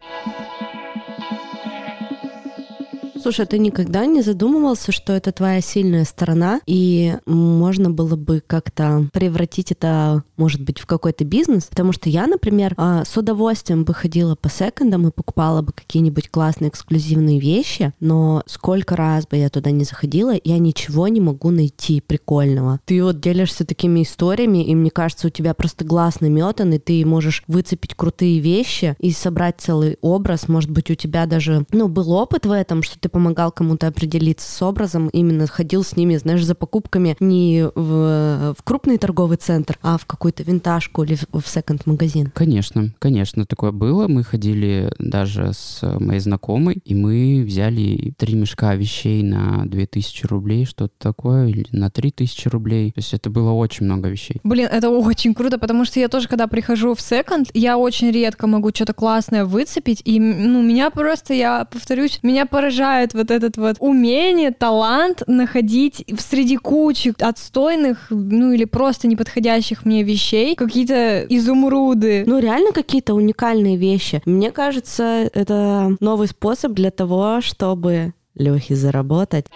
Слушай, 3.25 3.47
ты 3.47 3.57
никогда 3.57 4.05
не 4.05 4.21
задумывался, 4.21 4.93
что 4.93 5.15
это 5.15 5.33
твоя 5.33 5.63
сильная 5.63 6.05
сторона, 6.05 6.61
и 6.67 7.17
можно 7.25 7.89
было 7.89 8.17
бы 8.17 8.43
как-то 8.47 9.09
превратить 9.15 9.73
это, 9.73 10.23
может 10.37 10.61
быть, 10.61 10.79
в 10.79 10.85
какой-то 10.85 11.25
бизнес? 11.25 11.65
Потому 11.65 11.93
что 11.93 12.11
я, 12.11 12.27
например, 12.27 12.75
а, 12.77 13.03
с 13.07 13.17
удовольствием 13.17 13.85
бы 13.85 13.95
ходила 13.95 14.35
по 14.35 14.51
секондам 14.51 15.09
и 15.09 15.11
покупала 15.11 15.63
бы 15.63 15.73
какие-нибудь 15.73 16.29
классные 16.29 16.69
эксклюзивные 16.69 17.41
вещи, 17.41 17.95
но 17.99 18.43
сколько 18.45 18.95
раз 18.95 19.27
бы 19.27 19.39
я 19.39 19.49
туда 19.49 19.71
не 19.71 19.85
заходила, 19.85 20.35
я 20.45 20.59
ничего 20.59 21.09
не 21.09 21.23
могу 21.23 21.49
найти 21.49 22.03
прикольного. 22.03 22.79
Ты 22.85 23.03
вот 23.03 23.21
делишься 23.21 23.65
такими 23.65 24.03
историями, 24.03 24.63
и 24.63 24.75
мне 24.75 24.91
кажется, 24.91 25.29
у 25.29 25.31
тебя 25.31 25.55
просто 25.55 25.87
глаз 25.87 26.21
наметан, 26.21 26.75
и 26.75 26.79
ты 26.79 27.07
можешь 27.07 27.43
выцепить 27.47 27.95
крутые 27.95 28.41
вещи 28.41 28.97
и 28.99 29.13
собрать 29.13 29.63
целый 29.63 29.97
образ. 30.03 30.47
Может 30.47 30.69
быть, 30.69 30.91
у 30.91 30.95
тебя 30.95 31.25
даже, 31.25 31.65
ну, 31.73 31.89
был 31.89 32.13
опыт 32.13 32.45
в 32.45 32.53
этом, 32.53 32.83
что 32.83 32.99
ты 32.99 33.14
помогал 33.15 33.53
кому-то 33.53 33.87
определиться 33.87 34.51
с 34.51 34.61
образом, 34.61 35.07
именно 35.07 35.47
ходил 35.47 35.85
с 35.85 35.97
ними, 35.97 36.17
знаешь, 36.17 36.45
за 36.45 36.57
покупками 36.57 37.17
не 37.21 37.63
в, 37.77 38.57
в 38.59 38.63
крупный 38.65 38.99
торговый 38.99 39.37
центр, 39.37 39.79
а 39.83 39.99
в 39.99 40.05
какую-то 40.05 40.43
винтажку 40.43 41.05
или 41.05 41.17
в, 41.31 41.47
секонд-магазин. 41.47 42.33
Конечно, 42.35 42.93
конечно, 42.99 43.47
такое 43.47 43.71
было. 43.71 44.09
Мы 44.09 44.25
ходили 44.25 44.93
даже 44.99 45.53
с 45.53 45.81
моей 46.01 46.19
знакомой, 46.19 46.83
и 46.85 46.97
мы 46.97 47.45
взяли 47.47 48.13
три 48.19 48.35
мешка 48.35 48.75
вещей 48.75 49.23
на 49.23 49.65
2000 49.65 50.27
рублей, 50.27 50.65
что-то 50.65 50.95
такое, 50.99 51.47
или 51.47 51.67
на 51.71 51.91
3000 51.91 52.49
рублей. 52.49 52.91
То 52.91 52.99
есть 52.99 53.15
это 53.15 53.31
было 53.31 53.53
очень 53.53 53.87
много 53.87 54.09
вещей. 54.09 54.41
Блин, 54.43 54.69
это 54.73 54.91
очень 54.91 55.35
круто, 55.35 55.59
потому 55.59 55.85
что 55.85 56.01
я 56.01 56.09
тоже, 56.09 56.27
когда 56.27 56.49
прихожу 56.49 56.97
в 56.97 57.01
секонд, 57.01 57.51
я 57.55 57.79
очень 57.79 58.11
редко 58.11 58.49
могу 58.49 58.71
что-то 58.71 58.93
классное 58.93 59.45
выцепить, 59.45 60.03
и 60.05 60.19
ну, 60.19 60.63
меня 60.63 60.91
просто, 60.91 61.33
я 61.33 61.65
повторюсь, 61.65 62.19
меня 62.25 62.45
поражает 62.45 63.04
развивает 63.05 63.15
вот 63.15 63.31
этот 63.31 63.57
вот 63.57 63.77
умение, 63.81 64.51
талант 64.51 65.23
находить 65.27 66.05
среди 66.19 66.57
кучи 66.57 67.15
отстойных, 67.21 68.07
ну 68.11 68.53
или 68.53 68.65
просто 68.65 69.09
неподходящих 69.09 69.85
мне 69.85 70.03
вещей 70.03 70.55
какие-то 70.55 71.25
изумруды. 71.29 72.25
Ну 72.27 72.39
реально 72.39 72.73
какие-то 72.73 73.15
уникальные 73.15 73.77
вещи. 73.77 74.23
Мне 74.25 74.51
кажется, 74.51 75.29
это 75.33 75.97
новый 76.01 76.29
способ 76.29 76.73
для 76.73 76.91
того, 76.91 77.41
чтобы 77.41 78.13
Лехе 78.35 78.75
заработать. 78.75 79.47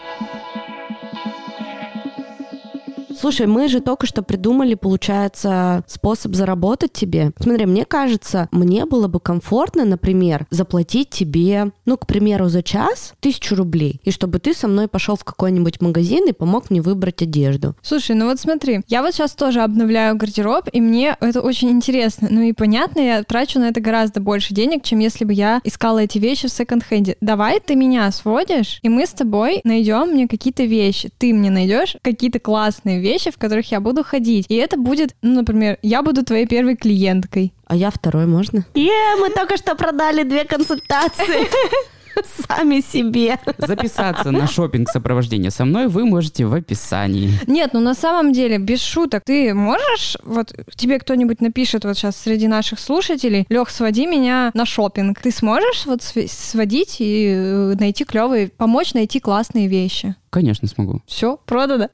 Слушай, 3.19 3.49
мы 3.49 3.69
же 3.69 3.81
только 3.81 4.07
что 4.07 4.23
придумали, 4.23 4.75
получается, 4.75 5.83
способ 5.89 6.35
заработать 6.35 6.93
тебе. 6.93 7.33
Смотри, 7.41 7.67
мне 7.67 7.85
кажется, 7.85 8.49
мне 8.53 8.87
было 8.87 9.09
бы 9.09 9.19
комфортно, 9.19 9.85
например, 9.85 10.47
заплатить 10.51 11.11
тебе, 11.11 11.73
ну, 11.85 11.97
к 11.97 12.07
примеру, 12.07 12.49
за 12.49 12.63
час 12.63 13.15
тысячу 13.19 13.57
рублей, 13.57 14.01
и 14.05 14.13
чтобы 14.13 14.39
ты 14.39 14.55
со 14.55 14.69
мной 14.69 14.87
пошел 14.87 15.17
в 15.17 15.25
какой-нибудь 15.25 15.81
магазин 15.81 16.29
и 16.29 16.33
помог 16.33 16.71
мне 16.71 16.81
выбрать 16.81 17.23
одежду. 17.23 17.75
Слушай, 17.83 18.15
ну 18.15 18.27
вот 18.27 18.39
смотри, 18.39 18.83
я 18.87 19.03
вот 19.03 19.15
сейчас 19.15 19.33
тоже 19.33 19.63
обновляю 19.63 20.17
гардероб, 20.17 20.69
и 20.73 20.81
мне 20.81 21.17
это 21.21 21.41
очень 21.41 21.71
интересно. 21.71 22.29
Ну 22.31 22.43
и 22.43 22.53
понятно, 22.53 23.01
я 23.01 23.25
трачу 23.25 23.59
на 23.59 23.69
это 23.71 23.81
гораздо 23.81 24.21
больше 24.21 24.55
денег, 24.55 24.85
чем 24.85 25.01
если 25.01 25.25
бы 25.25 25.33
я 25.33 25.61
искала 25.65 25.99
эти 25.99 26.19
вещи 26.19 26.47
в 26.47 26.53
секонд-хенде. 26.53 27.17
Давай 27.21 27.59
ты 27.59 27.75
меня 27.75 28.11
сводишь, 28.13 28.79
и 28.83 28.89
мы 28.89 29.07
с 29.07 29.11
тобой 29.11 29.61
найдем 29.65 30.13
мне 30.13 30.29
какие-то 30.29 30.63
вещи. 30.63 31.11
Ты 31.19 31.35
мне 31.35 31.51
найдешь 31.51 31.97
какие-то 32.03 32.39
классные 32.39 33.01
вещи, 33.01 33.08
вещи, 33.09 33.31
в 33.31 33.39
которых 33.39 33.71
я 33.73 33.81
буду 33.81 34.05
ходить. 34.05 34.47
И 34.49 34.55
это 34.55 34.77
будет, 34.77 35.15
ну, 35.23 35.35
например, 35.35 35.79
я 35.83 36.03
буду 36.03 36.25
твоей 36.25 36.47
первой 36.47 36.77
клиенткой. 36.77 37.53
А 37.67 37.75
я 37.77 37.91
второй, 37.91 38.27
можно? 38.27 38.65
Е, 38.75 39.17
мы 39.21 39.31
только 39.31 39.57
что 39.57 39.75
продали 39.75 40.23
две 40.23 40.45
консультации. 40.45 41.49
Сами 42.49 42.81
себе. 42.81 43.39
Записаться 43.59 44.31
на 44.31 44.47
шопинг 44.47 44.89
сопровождение 44.91 45.51
со 45.51 45.65
мной 45.65 45.89
вы 45.89 46.05
можете 46.05 46.47
в 46.47 46.55
описании. 46.55 47.31
Нет, 47.47 47.71
ну 47.73 47.81
на 47.81 47.95
самом 47.95 48.33
деле, 48.33 48.59
без 48.59 48.83
шуток, 48.83 49.25
ты 49.25 49.55
можешь, 49.55 50.17
вот 50.25 50.53
тебе 50.77 50.99
кто-нибудь 50.99 51.41
напишет 51.41 51.85
вот 51.85 51.97
сейчас 51.97 52.17
среди 52.17 52.49
наших 52.49 52.79
слушателей, 52.79 53.47
Лех, 53.49 53.71
своди 53.71 54.07
меня 54.07 54.51
на 54.55 54.67
шопинг. 54.67 55.21
Ты 55.21 55.31
сможешь 55.31 55.87
вот 55.87 56.03
сводить 56.03 56.97
и 57.01 57.29
э, 57.35 57.75
найти 57.79 58.05
клевые, 58.05 58.49
помочь 58.49 58.95
найти 58.95 59.21
классные 59.21 59.69
вещи? 59.69 60.15
Конечно, 60.31 60.69
смогу. 60.69 61.01
Все, 61.07 61.39
продано. 61.47 61.89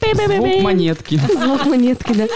Звук 0.00 0.62
монетки. 0.62 1.20
Звук 1.38 1.66
монетки, 1.66 2.12
да. 2.14 2.26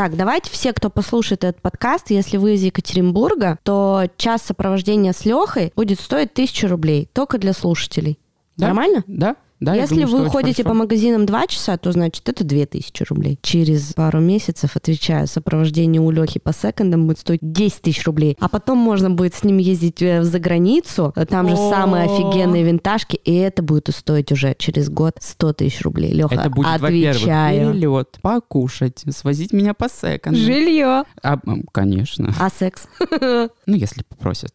Так, 0.00 0.16
давайте 0.16 0.50
все, 0.50 0.72
кто 0.72 0.88
послушает 0.88 1.44
этот 1.44 1.60
подкаст, 1.60 2.08
если 2.08 2.38
вы 2.38 2.54
из 2.54 2.62
Екатеринбурга, 2.62 3.58
то 3.64 4.04
час 4.16 4.40
сопровождения 4.40 5.12
с 5.12 5.26
Лехой 5.26 5.74
будет 5.76 6.00
стоить 6.00 6.32
тысячу 6.32 6.68
рублей 6.68 7.10
только 7.12 7.36
для 7.36 7.52
слушателей. 7.52 8.18
Да? 8.56 8.68
Нормально? 8.68 9.04
Да. 9.06 9.36
Да, 9.60 9.74
Если 9.74 10.04
думаю, 10.04 10.24
вы 10.24 10.30
ходите 10.30 10.64
по 10.64 10.72
магазинам 10.72 11.26
2 11.26 11.46
часа, 11.48 11.76
то 11.76 11.92
значит 11.92 12.26
это 12.28 12.44
2000 12.44 13.02
рублей. 13.04 13.38
Через 13.42 13.92
пару 13.92 14.18
месяцев, 14.20 14.74
отвечаю, 14.74 15.26
сопровождение 15.26 16.00
у 16.00 16.10
Лехи 16.10 16.40
по 16.40 16.54
секондам 16.54 17.06
будет 17.06 17.18
стоить 17.18 17.40
10 17.42 17.82
тысяч 17.82 18.04
рублей. 18.06 18.38
А 18.40 18.48
потом 18.48 18.78
можно 18.78 19.10
будет 19.10 19.34
с 19.34 19.44
ним 19.44 19.58
ездить 19.58 20.00
э, 20.00 20.22
за 20.22 20.38
границу, 20.38 21.12
там 21.28 21.48
же 21.48 21.56
самые 21.56 22.04
офигенные 22.04 22.62
винтажки, 22.62 23.16
и 23.16 23.34
это 23.34 23.62
будет 23.62 23.88
стоить 23.94 24.32
уже 24.32 24.54
через 24.58 24.88
год 24.88 25.16
100 25.20 25.52
тысяч 25.52 25.82
рублей. 25.82 26.12
Леха, 26.12 26.34
это 26.34 26.48
будет, 26.48 26.66
отвечаю. 26.68 27.72
перелет, 27.72 28.18
покушать, 28.22 29.04
свозить 29.10 29.52
меня 29.52 29.74
по 29.74 29.88
секондам. 29.90 30.40
Жилье. 30.40 31.04
А, 31.22 31.38
конечно. 31.72 32.34
А 32.38 32.48
секс? 32.50 32.86
Ну, 33.66 33.76
если 33.76 34.02
попросят. 34.02 34.52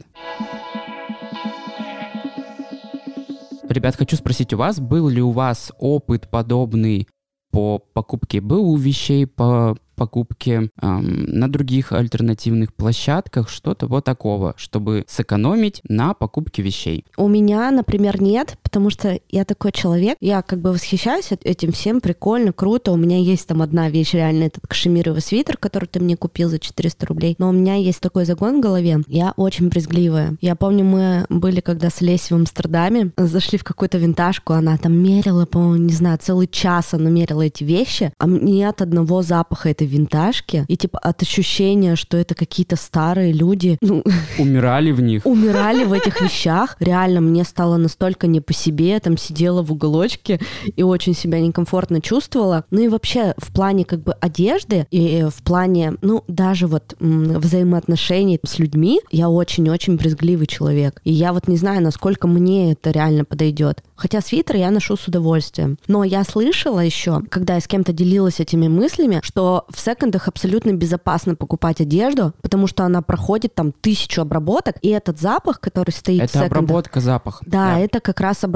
Ребят, 3.69 3.95
хочу 3.95 4.15
спросить 4.15 4.53
у 4.53 4.57
вас, 4.57 4.79
был 4.79 5.10
ли 5.10 5.22
у 5.22 5.31
вас 5.31 5.72
опыт 5.79 6.29
подобный 6.29 7.07
по 7.51 7.79
покупке? 7.79 8.41
Был 8.41 8.69
у 8.69 8.77
вещей 8.77 9.25
по 9.25 9.75
покупке 9.95 10.69
эм, 10.81 11.25
на 11.25 11.50
других 11.50 11.91
альтернативных 11.91 12.74
площадках, 12.74 13.50
что-то 13.50 13.88
вот 13.88 14.03
такого, 14.03 14.53
чтобы 14.57 15.05
сэкономить 15.07 15.81
на 15.88 16.13
покупке 16.13 16.62
вещей? 16.62 17.05
У 17.17 17.27
меня, 17.27 17.72
например, 17.72 18.22
нет, 18.22 18.57
потому 18.75 18.89
что 18.89 19.22
я 19.29 19.46
такой 19.46 19.72
человек, 19.72 20.17
я 20.20 20.41
как 20.41 20.60
бы 20.60 20.74
восхищаюсь 20.74 21.29
этим 21.46 21.72
всем, 21.72 22.01
прикольно, 22.01 22.51
круто. 22.51 22.91
У 22.91 22.98
меня 22.98 23.17
есть 23.17 23.48
там 23.48 23.62
одна 23.62 23.89
вещь, 23.89 24.13
реально 24.13 24.44
этот 24.44 24.67
кашемировый 24.67 25.22
свитер, 25.22 25.55
который 25.55 25.86
ты 25.86 26.01
мне 26.01 26.17
купил 26.17 26.50
за 26.50 26.60
400 26.60 27.05
рублей, 27.05 27.36
но 27.38 27.48
у 27.48 27.51
меня 27.53 27.75
есть 27.75 28.01
такой 28.01 28.25
загон 28.25 28.58
в 28.58 28.60
голове, 28.60 29.00
я 29.08 29.32
очень 29.38 29.70
брезгливая. 29.70 30.36
Я 30.41 30.58
помню, 30.58 30.84
мы 30.84 31.25
были 31.29 31.62
когда 31.62 31.89
с 31.89 32.01
Лесей 32.01 32.36
в 32.36 32.39
Амстердаме, 32.41 33.12
зашли 33.15 33.58
в 33.58 33.63
какую-то 33.63 33.98
винтажку, 33.98 34.51
она 34.51 34.77
там 34.77 34.91
мерила, 34.91 35.46
по-моему, 35.46 35.86
не 35.86 35.94
знаю, 35.94 36.20
целый 36.22 36.48
час 36.48 36.94
она 36.94 37.10
мерила 37.10 37.44
эти 37.44 37.63
вещи, 37.63 38.12
а 38.20 38.27
мне 38.27 38.67
от 38.67 38.82
одного 38.82 39.22
запаха 39.22 39.70
этой 39.70 39.88
винтажки 39.88 40.65
и 40.67 40.75
типа 40.75 41.00
от 41.00 41.22
ощущения, 41.22 41.96
что 41.96 42.17
это 42.17 42.36
какие-то 42.36 42.75
старые 42.75 43.32
люди, 43.32 43.77
ну... 43.79 44.03
Умирали 44.38 44.91
в 44.91 45.00
них. 45.00 45.25
Умирали 45.25 45.86
в 45.86 45.94
этих 45.94 46.20
вещах. 46.20 46.75
Реально, 46.82 47.22
мне 47.22 47.46
стало 47.46 47.77
настолько 47.77 48.27
не 48.27 48.41
по 48.41 48.51
себе, 48.51 48.64
там 49.00 49.17
сидела 49.17 49.62
в 49.62 49.72
уголочке 49.72 50.39
и 50.75 50.84
очень 50.84 51.13
себя 51.13 51.39
некомфортно 51.39 52.01
чувствовала. 52.01 52.65
Ну 52.72 52.81
и 52.81 52.88
вообще 52.88 53.34
в 53.38 53.51
плане 53.53 53.86
как 53.86 54.01
бы 54.01 54.13
одежды 54.13 54.88
и 54.91 55.25
в 55.29 55.43
плане, 55.43 55.95
ну, 56.01 56.24
даже 56.27 56.67
вот 56.67 56.95
взаимоотношений 57.00 58.39
с 58.45 58.60
людьми 58.60 59.01
я 59.12 59.29
очень-очень 59.29 59.95
брезгливый 59.95 60.48
человек. 60.48 61.01
И 61.03 61.12
я 61.12 61.34
вот 61.34 61.48
не 61.48 61.57
знаю, 61.57 61.81
насколько 61.81 62.27
мне 62.27 62.74
это 62.74 62.91
реально 62.91 63.25
подойдет. 63.25 63.84
Хотя 63.95 64.22
свитер 64.22 64.57
я 64.57 64.72
ношу 64.72 64.98
с 64.98 65.07
удовольствием. 65.07 65.77
Но 65.88 66.03
я 66.03 66.24
слышала 66.24 66.79
еще, 66.79 67.22
когда 67.29 67.55
я 67.55 67.62
с 67.62 67.67
кем-то 67.67 67.93
делилась 67.93 68.39
этими 68.39 68.67
мыслями, 68.67 69.19
что 69.24 69.65
в 69.69 69.79
секондах 69.79 70.27
абсолютно 70.27 70.74
безопасно 70.74 71.36
покупать 71.36 71.81
одежду, 71.81 72.34
потому 72.41 72.67
что 72.67 72.84
она 72.84 73.01
проходит 73.01 73.55
там 73.55 73.72
тысячу 73.72 74.22
обработок, 74.22 74.75
и 74.81 74.89
этот 74.89 75.19
запах, 75.19 75.60
который 75.60 75.91
стоит 75.91 76.24
это 76.24 76.27
в 76.27 76.31
секондах... 76.31 76.51
Это 76.51 76.60
обработка 76.60 77.00
запаха. 77.00 77.43
Да, 77.45 77.75
да, 77.75 77.79
это 77.79 78.00
как 78.00 78.19
раз 78.19 78.43
обработка. 78.43 78.54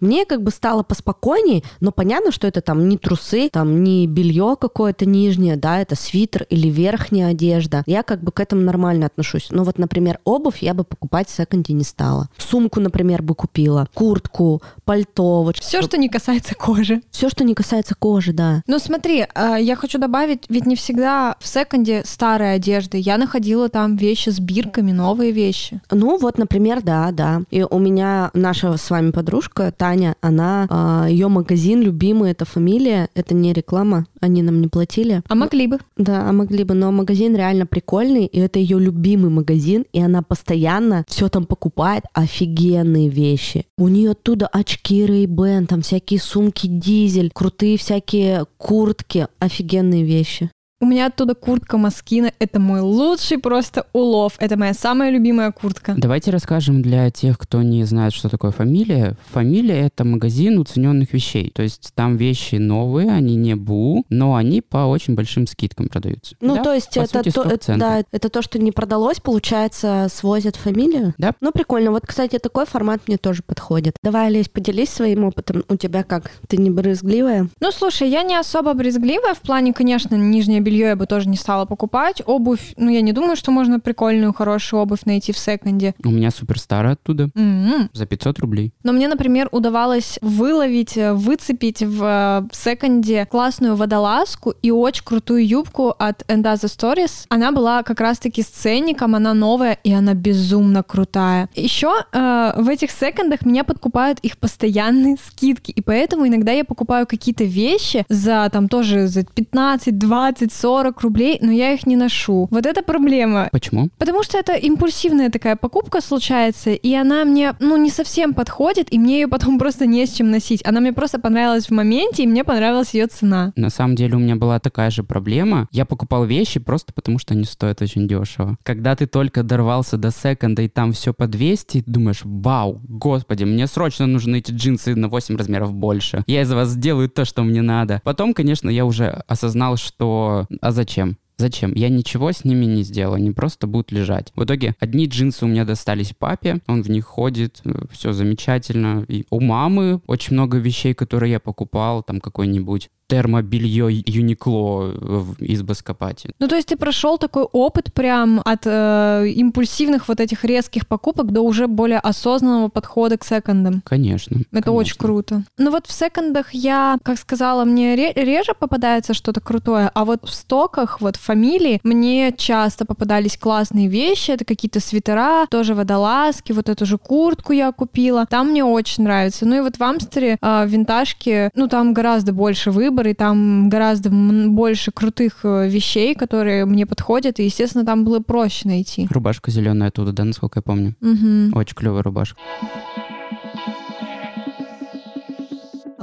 Мне 0.00 0.24
как 0.24 0.42
бы 0.42 0.50
стало 0.50 0.82
поспокойней, 0.82 1.64
но 1.80 1.92
понятно, 1.92 2.32
что 2.32 2.46
это 2.46 2.60
там 2.60 2.88
не 2.88 2.98
трусы, 2.98 3.48
там 3.48 3.82
не 3.82 4.06
белье 4.06 4.56
какое-то 4.60 5.06
нижнее, 5.06 5.56
да, 5.56 5.80
это 5.80 5.96
свитер 5.96 6.46
или 6.50 6.68
верхняя 6.68 7.30
одежда. 7.30 7.82
Я 7.86 8.02
как 8.02 8.22
бы 8.22 8.32
к 8.32 8.40
этому 8.40 8.62
нормально 8.62 9.06
отношусь. 9.06 9.48
Но 9.50 9.64
вот, 9.64 9.78
например, 9.78 10.18
обувь 10.24 10.62
я 10.62 10.74
бы 10.74 10.84
покупать 10.84 11.28
в 11.28 11.34
секонде 11.34 11.72
не 11.72 11.84
стала. 11.84 12.28
Сумку, 12.38 12.80
например, 12.80 13.22
бы 13.22 13.34
купила, 13.34 13.88
куртку, 13.94 14.62
пальто. 14.84 15.42
Вот 15.42 15.56
Все, 15.58 15.82
что 15.82 15.96
не 15.96 16.08
касается 16.08 16.54
кожи. 16.54 17.02
Все, 17.10 17.28
что 17.28 17.44
не 17.44 17.54
касается 17.54 17.94
кожи, 17.94 18.32
да. 18.32 18.62
Ну 18.66 18.78
смотри, 18.78 19.26
а, 19.34 19.56
я 19.56 19.76
хочу 19.76 19.98
добавить, 19.98 20.44
ведь 20.48 20.66
не 20.66 20.76
всегда 20.76 21.36
в 21.40 21.46
секонде 21.46 22.02
старая 22.04 22.56
одежда. 22.56 22.96
Я 22.96 23.18
находила 23.18 23.68
там 23.68 23.96
вещи 23.96 24.30
с 24.30 24.40
бирками, 24.40 24.92
новые 24.92 25.32
вещи. 25.32 25.80
Ну 25.90 26.18
вот, 26.18 26.38
например, 26.38 26.82
да, 26.82 27.10
да. 27.12 27.42
И 27.50 27.62
у 27.62 27.78
меня 27.78 28.30
наша 28.34 28.76
с 28.76 28.90
вами 28.90 29.10
подружка 29.24 29.72
Таня, 29.72 30.16
она, 30.20 30.66
а, 30.68 31.06
ее 31.08 31.28
магазин 31.28 31.80
любимый, 31.80 32.30
это 32.30 32.44
фамилия, 32.44 33.08
это 33.14 33.34
не 33.34 33.54
реклама, 33.54 34.06
они 34.20 34.42
нам 34.42 34.60
не 34.60 34.68
платили. 34.68 35.22
А 35.26 35.34
могли 35.34 35.66
бы. 35.66 35.78
Да, 35.96 36.28
а 36.28 36.32
могли 36.32 36.62
бы, 36.64 36.74
но 36.74 36.92
магазин 36.92 37.34
реально 37.34 37.64
прикольный, 37.64 38.26
и 38.26 38.38
это 38.38 38.58
ее 38.58 38.78
любимый 38.78 39.30
магазин, 39.30 39.86
и 39.94 40.00
она 40.00 40.20
постоянно 40.20 41.04
все 41.08 41.30
там 41.30 41.46
покупает, 41.46 42.04
офигенные 42.12 43.08
вещи. 43.08 43.64
У 43.78 43.88
нее 43.88 44.10
оттуда 44.10 44.46
очки 44.46 45.06
Ray-Ban, 45.06 45.66
там 45.66 45.80
всякие 45.80 46.20
сумки 46.20 46.66
Дизель, 46.66 47.30
крутые 47.32 47.78
всякие 47.78 48.44
куртки, 48.58 49.28
офигенные 49.38 50.04
вещи. 50.04 50.50
У 50.84 50.86
меня 50.86 51.06
оттуда 51.06 51.34
куртка 51.34 51.78
Маскина. 51.78 52.30
Это 52.38 52.60
мой 52.60 52.80
лучший 52.80 53.38
просто 53.38 53.86
улов. 53.94 54.34
Это 54.38 54.58
моя 54.58 54.74
самая 54.74 55.10
любимая 55.10 55.50
куртка. 55.50 55.94
Давайте 55.96 56.30
расскажем 56.30 56.82
для 56.82 57.10
тех, 57.10 57.38
кто 57.38 57.62
не 57.62 57.84
знает, 57.84 58.12
что 58.12 58.28
такое 58.28 58.50
фамилия. 58.50 59.16
Фамилия— 59.32 59.80
это 59.86 60.04
магазин 60.04 60.58
уцененных 60.58 61.14
вещей. 61.14 61.50
То 61.54 61.62
есть 61.62 61.92
там 61.94 62.18
вещи 62.18 62.56
новые, 62.56 63.10
они 63.10 63.34
не 63.34 63.54
БУ, 63.54 64.04
но 64.10 64.34
они 64.34 64.60
по 64.60 64.84
очень 64.84 65.14
большим 65.14 65.46
скидкам 65.46 65.88
продаются. 65.88 66.36
Ну, 66.42 66.56
да? 66.56 66.62
то 66.62 66.74
есть 66.74 66.94
по 66.94 67.00
это, 67.00 67.18
сути, 67.24 67.30
то, 67.30 67.42
это, 67.44 67.76
да, 67.78 68.04
это 68.12 68.28
то, 68.28 68.42
что 68.42 68.58
не 68.58 68.70
продалось, 68.70 69.20
получается, 69.20 70.08
свозят 70.12 70.56
фамилию? 70.56 71.14
Да. 71.16 71.32
Ну, 71.40 71.50
прикольно. 71.50 71.92
Вот, 71.92 72.02
кстати, 72.06 72.38
такой 72.38 72.66
формат 72.66 73.00
мне 73.06 73.16
тоже 73.16 73.42
подходит. 73.42 73.96
Давай, 74.02 74.26
Олесь, 74.26 74.50
поделись 74.50 74.90
своим 74.90 75.24
опытом. 75.24 75.64
У 75.70 75.76
тебя 75.76 76.02
как? 76.02 76.30
Ты 76.46 76.58
не 76.58 76.68
брезгливая? 76.68 77.48
Ну, 77.58 77.70
слушай, 77.72 78.06
я 78.10 78.22
не 78.22 78.36
особо 78.38 78.74
брезгливая. 78.74 79.32
В 79.32 79.40
плане, 79.40 79.72
конечно, 79.72 80.14
нижнее 80.16 80.60
белье 80.60 80.73
белье 80.74 80.88
я 80.88 80.96
бы 80.96 81.06
тоже 81.06 81.28
не 81.28 81.36
стала 81.36 81.64
покупать. 81.64 82.22
Обувь, 82.26 82.74
ну, 82.76 82.90
я 82.90 83.00
не 83.00 83.12
думаю, 83.12 83.36
что 83.36 83.50
можно 83.50 83.80
прикольную, 83.80 84.32
хорошую 84.32 84.80
обувь 84.82 85.04
найти 85.04 85.32
в 85.32 85.38
секонде. 85.38 85.94
У 86.04 86.10
меня 86.10 86.30
супер 86.30 86.58
старая 86.58 86.94
оттуда. 86.94 87.30
Mm-hmm. 87.34 87.90
За 87.92 88.06
500 88.06 88.38
рублей. 88.40 88.72
Но 88.82 88.92
мне, 88.92 89.08
например, 89.08 89.48
удавалось 89.52 90.18
выловить, 90.20 90.96
э, 90.96 91.12
выцепить 91.12 91.82
в 91.82 92.02
э, 92.04 92.48
секонде 92.52 93.26
классную 93.26 93.76
водолазку 93.76 94.54
и 94.62 94.70
очень 94.70 95.04
крутую 95.04 95.46
юбку 95.46 95.94
от 95.98 96.22
Endaza 96.22 96.66
Stories. 96.66 97.26
Она 97.28 97.52
была 97.52 97.82
как 97.82 98.00
раз-таки 98.00 98.42
с 98.42 98.46
ценником, 98.46 99.14
она 99.14 99.34
новая, 99.34 99.78
и 99.84 99.92
она 99.92 100.14
безумно 100.14 100.82
крутая. 100.82 101.48
Еще 101.54 101.92
э, 102.12 102.52
в 102.56 102.68
этих 102.68 102.90
секондах 102.90 103.46
меня 103.46 103.64
подкупают 103.64 104.18
их 104.20 104.38
постоянные 104.38 105.16
скидки, 105.24 105.70
и 105.70 105.80
поэтому 105.80 106.26
иногда 106.26 106.52
я 106.52 106.64
покупаю 106.64 107.06
какие-то 107.06 107.44
вещи 107.44 108.04
за 108.08 108.48
там 108.52 108.68
тоже 108.68 109.06
за 109.06 109.24
15, 109.24 109.98
20, 109.98 110.52
40 110.64 111.02
рублей, 111.02 111.38
но 111.42 111.52
я 111.52 111.72
их 111.72 111.86
не 111.86 111.94
ношу. 111.94 112.48
Вот 112.50 112.64
это 112.64 112.82
проблема. 112.82 113.50
Почему? 113.52 113.90
Потому 113.98 114.22
что 114.22 114.38
это 114.38 114.54
импульсивная 114.54 115.28
такая 115.28 115.56
покупка 115.56 116.00
случается, 116.00 116.70
и 116.70 116.94
она 116.94 117.26
мне, 117.26 117.54
ну, 117.60 117.76
не 117.76 117.90
совсем 117.90 118.32
подходит, 118.32 118.90
и 118.90 118.98
мне 118.98 119.20
ее 119.20 119.28
потом 119.28 119.58
просто 119.58 119.84
не 119.84 120.06
с 120.06 120.12
чем 120.14 120.30
носить. 120.30 120.62
Она 120.64 120.80
мне 120.80 120.94
просто 120.94 121.18
понравилась 121.18 121.66
в 121.66 121.70
моменте, 121.70 122.22
и 122.22 122.26
мне 122.26 122.44
понравилась 122.44 122.94
ее 122.94 123.08
цена. 123.08 123.52
На 123.56 123.68
самом 123.68 123.94
деле 123.94 124.16
у 124.16 124.18
меня 124.18 124.36
была 124.36 124.58
такая 124.58 124.88
же 124.88 125.02
проблема. 125.02 125.68
Я 125.70 125.84
покупал 125.84 126.24
вещи 126.24 126.58
просто 126.60 126.94
потому, 126.94 127.18
что 127.18 127.34
они 127.34 127.44
стоят 127.44 127.82
очень 127.82 128.08
дешево. 128.08 128.56
Когда 128.62 128.96
ты 128.96 129.06
только 129.06 129.42
дорвался 129.42 129.98
до 129.98 130.10
секонда, 130.10 130.62
и 130.62 130.68
там 130.68 130.92
все 130.92 131.12
по 131.12 131.26
200, 131.26 131.84
думаешь, 131.84 132.20
вау, 132.24 132.80
господи, 132.88 133.44
мне 133.44 133.66
срочно 133.66 134.06
нужны 134.06 134.38
эти 134.38 134.50
джинсы 134.50 134.94
на 134.94 135.08
8 135.08 135.36
размеров 135.36 135.74
больше. 135.74 136.24
Я 136.26 136.40
из 136.40 136.50
вас 136.50 136.70
сделаю 136.70 137.10
то, 137.10 137.26
что 137.26 137.42
мне 137.42 137.60
надо. 137.60 138.00
Потом, 138.02 138.32
конечно, 138.32 138.70
я 138.70 138.86
уже 138.86 139.08
осознал, 139.28 139.76
что 139.76 140.43
а 140.60 140.70
зачем? 140.70 141.16
Зачем? 141.36 141.72
Я 141.74 141.88
ничего 141.88 142.30
с 142.30 142.44
ними 142.44 142.64
не 142.64 142.84
сделал, 142.84 143.14
они 143.14 143.32
просто 143.32 143.66
будут 143.66 143.90
лежать. 143.90 144.32
В 144.36 144.44
итоге 144.44 144.76
одни 144.78 145.06
джинсы 145.06 145.44
у 145.44 145.48
меня 145.48 145.64
достались 145.64 146.14
папе, 146.16 146.60
он 146.68 146.82
в 146.82 146.90
них 146.90 147.04
ходит, 147.04 147.60
э, 147.64 147.72
все 147.90 148.12
замечательно. 148.12 149.04
И 149.08 149.26
у 149.30 149.40
мамы 149.40 150.00
очень 150.06 150.34
много 150.34 150.58
вещей, 150.58 150.94
которые 150.94 151.32
я 151.32 151.40
покупал, 151.40 152.04
там 152.04 152.20
какой-нибудь 152.20 152.88
термобелье 153.06 154.02
Юникло 154.06 155.34
из 155.38 155.62
Баскопати. 155.62 156.30
Ну, 156.38 156.48
то 156.48 156.56
есть 156.56 156.68
ты 156.68 156.76
прошел 156.76 157.18
такой 157.18 157.44
опыт 157.44 157.92
прям 157.92 158.40
от 158.44 158.62
э, 158.64 159.28
импульсивных 159.28 160.08
вот 160.08 160.20
этих 160.20 160.44
резких 160.44 160.86
покупок 160.86 161.32
до 161.32 161.42
уже 161.42 161.66
более 161.66 161.98
осознанного 161.98 162.68
подхода 162.68 163.18
к 163.18 163.24
секондам. 163.24 163.82
Конечно. 163.84 164.36
Это 164.36 164.46
конечно. 164.50 164.72
очень 164.72 164.96
круто. 164.96 165.44
Ну 165.58 165.70
вот 165.70 165.86
в 165.86 165.92
секондах 165.92 166.54
я, 166.54 166.96
как 167.02 167.18
сказала, 167.18 167.64
мне 167.64 167.94
ре- 167.94 168.12
реже 168.14 168.54
попадается 168.58 169.14
что-то 169.14 169.40
крутое, 169.40 169.90
а 169.94 170.04
вот 170.04 170.24
в 170.24 170.34
стоках, 170.34 171.00
вот 171.00 171.16
в 171.16 171.20
фамилии, 171.20 171.80
мне 171.84 172.32
часто 172.36 172.84
попадались 172.84 173.36
классные 173.36 173.88
вещи, 173.88 174.30
это 174.30 174.44
какие-то 174.44 174.80
свитера, 174.80 175.46
тоже 175.50 175.74
водолазки, 175.74 176.52
вот 176.52 176.68
эту 176.68 176.86
же 176.86 176.98
куртку 176.98 177.52
я 177.52 177.72
купила. 177.72 178.26
Там 178.26 178.50
мне 178.50 178.64
очень 178.64 179.04
нравится. 179.04 179.46
Ну 179.46 179.56
и 179.56 179.60
вот 179.60 179.76
в 179.76 179.82
Амстере 179.82 180.38
э, 180.40 180.66
винтажки, 180.66 181.50
ну 181.54 181.68
там 181.68 181.92
гораздо 181.92 182.32
больше 182.32 182.70
выбора, 182.70 182.93
и 183.02 183.14
там 183.14 183.68
гораздо 183.68 184.10
больше 184.10 184.90
крутых 184.92 185.40
э, 185.44 185.68
вещей, 185.68 186.14
которые 186.14 186.64
мне 186.64 186.86
подходят, 186.86 187.38
и, 187.40 187.44
естественно, 187.44 187.84
там 187.84 188.04
было 188.04 188.20
проще 188.20 188.68
найти. 188.68 189.06
Рубашка 189.10 189.50
зеленая 189.50 189.88
оттуда, 189.88 190.12
да, 190.12 190.24
насколько 190.24 190.58
я 190.58 190.62
помню? 190.62 190.94
Угу. 191.00 191.58
Очень 191.58 191.74
клевая 191.74 192.02
рубашка. 192.02 192.38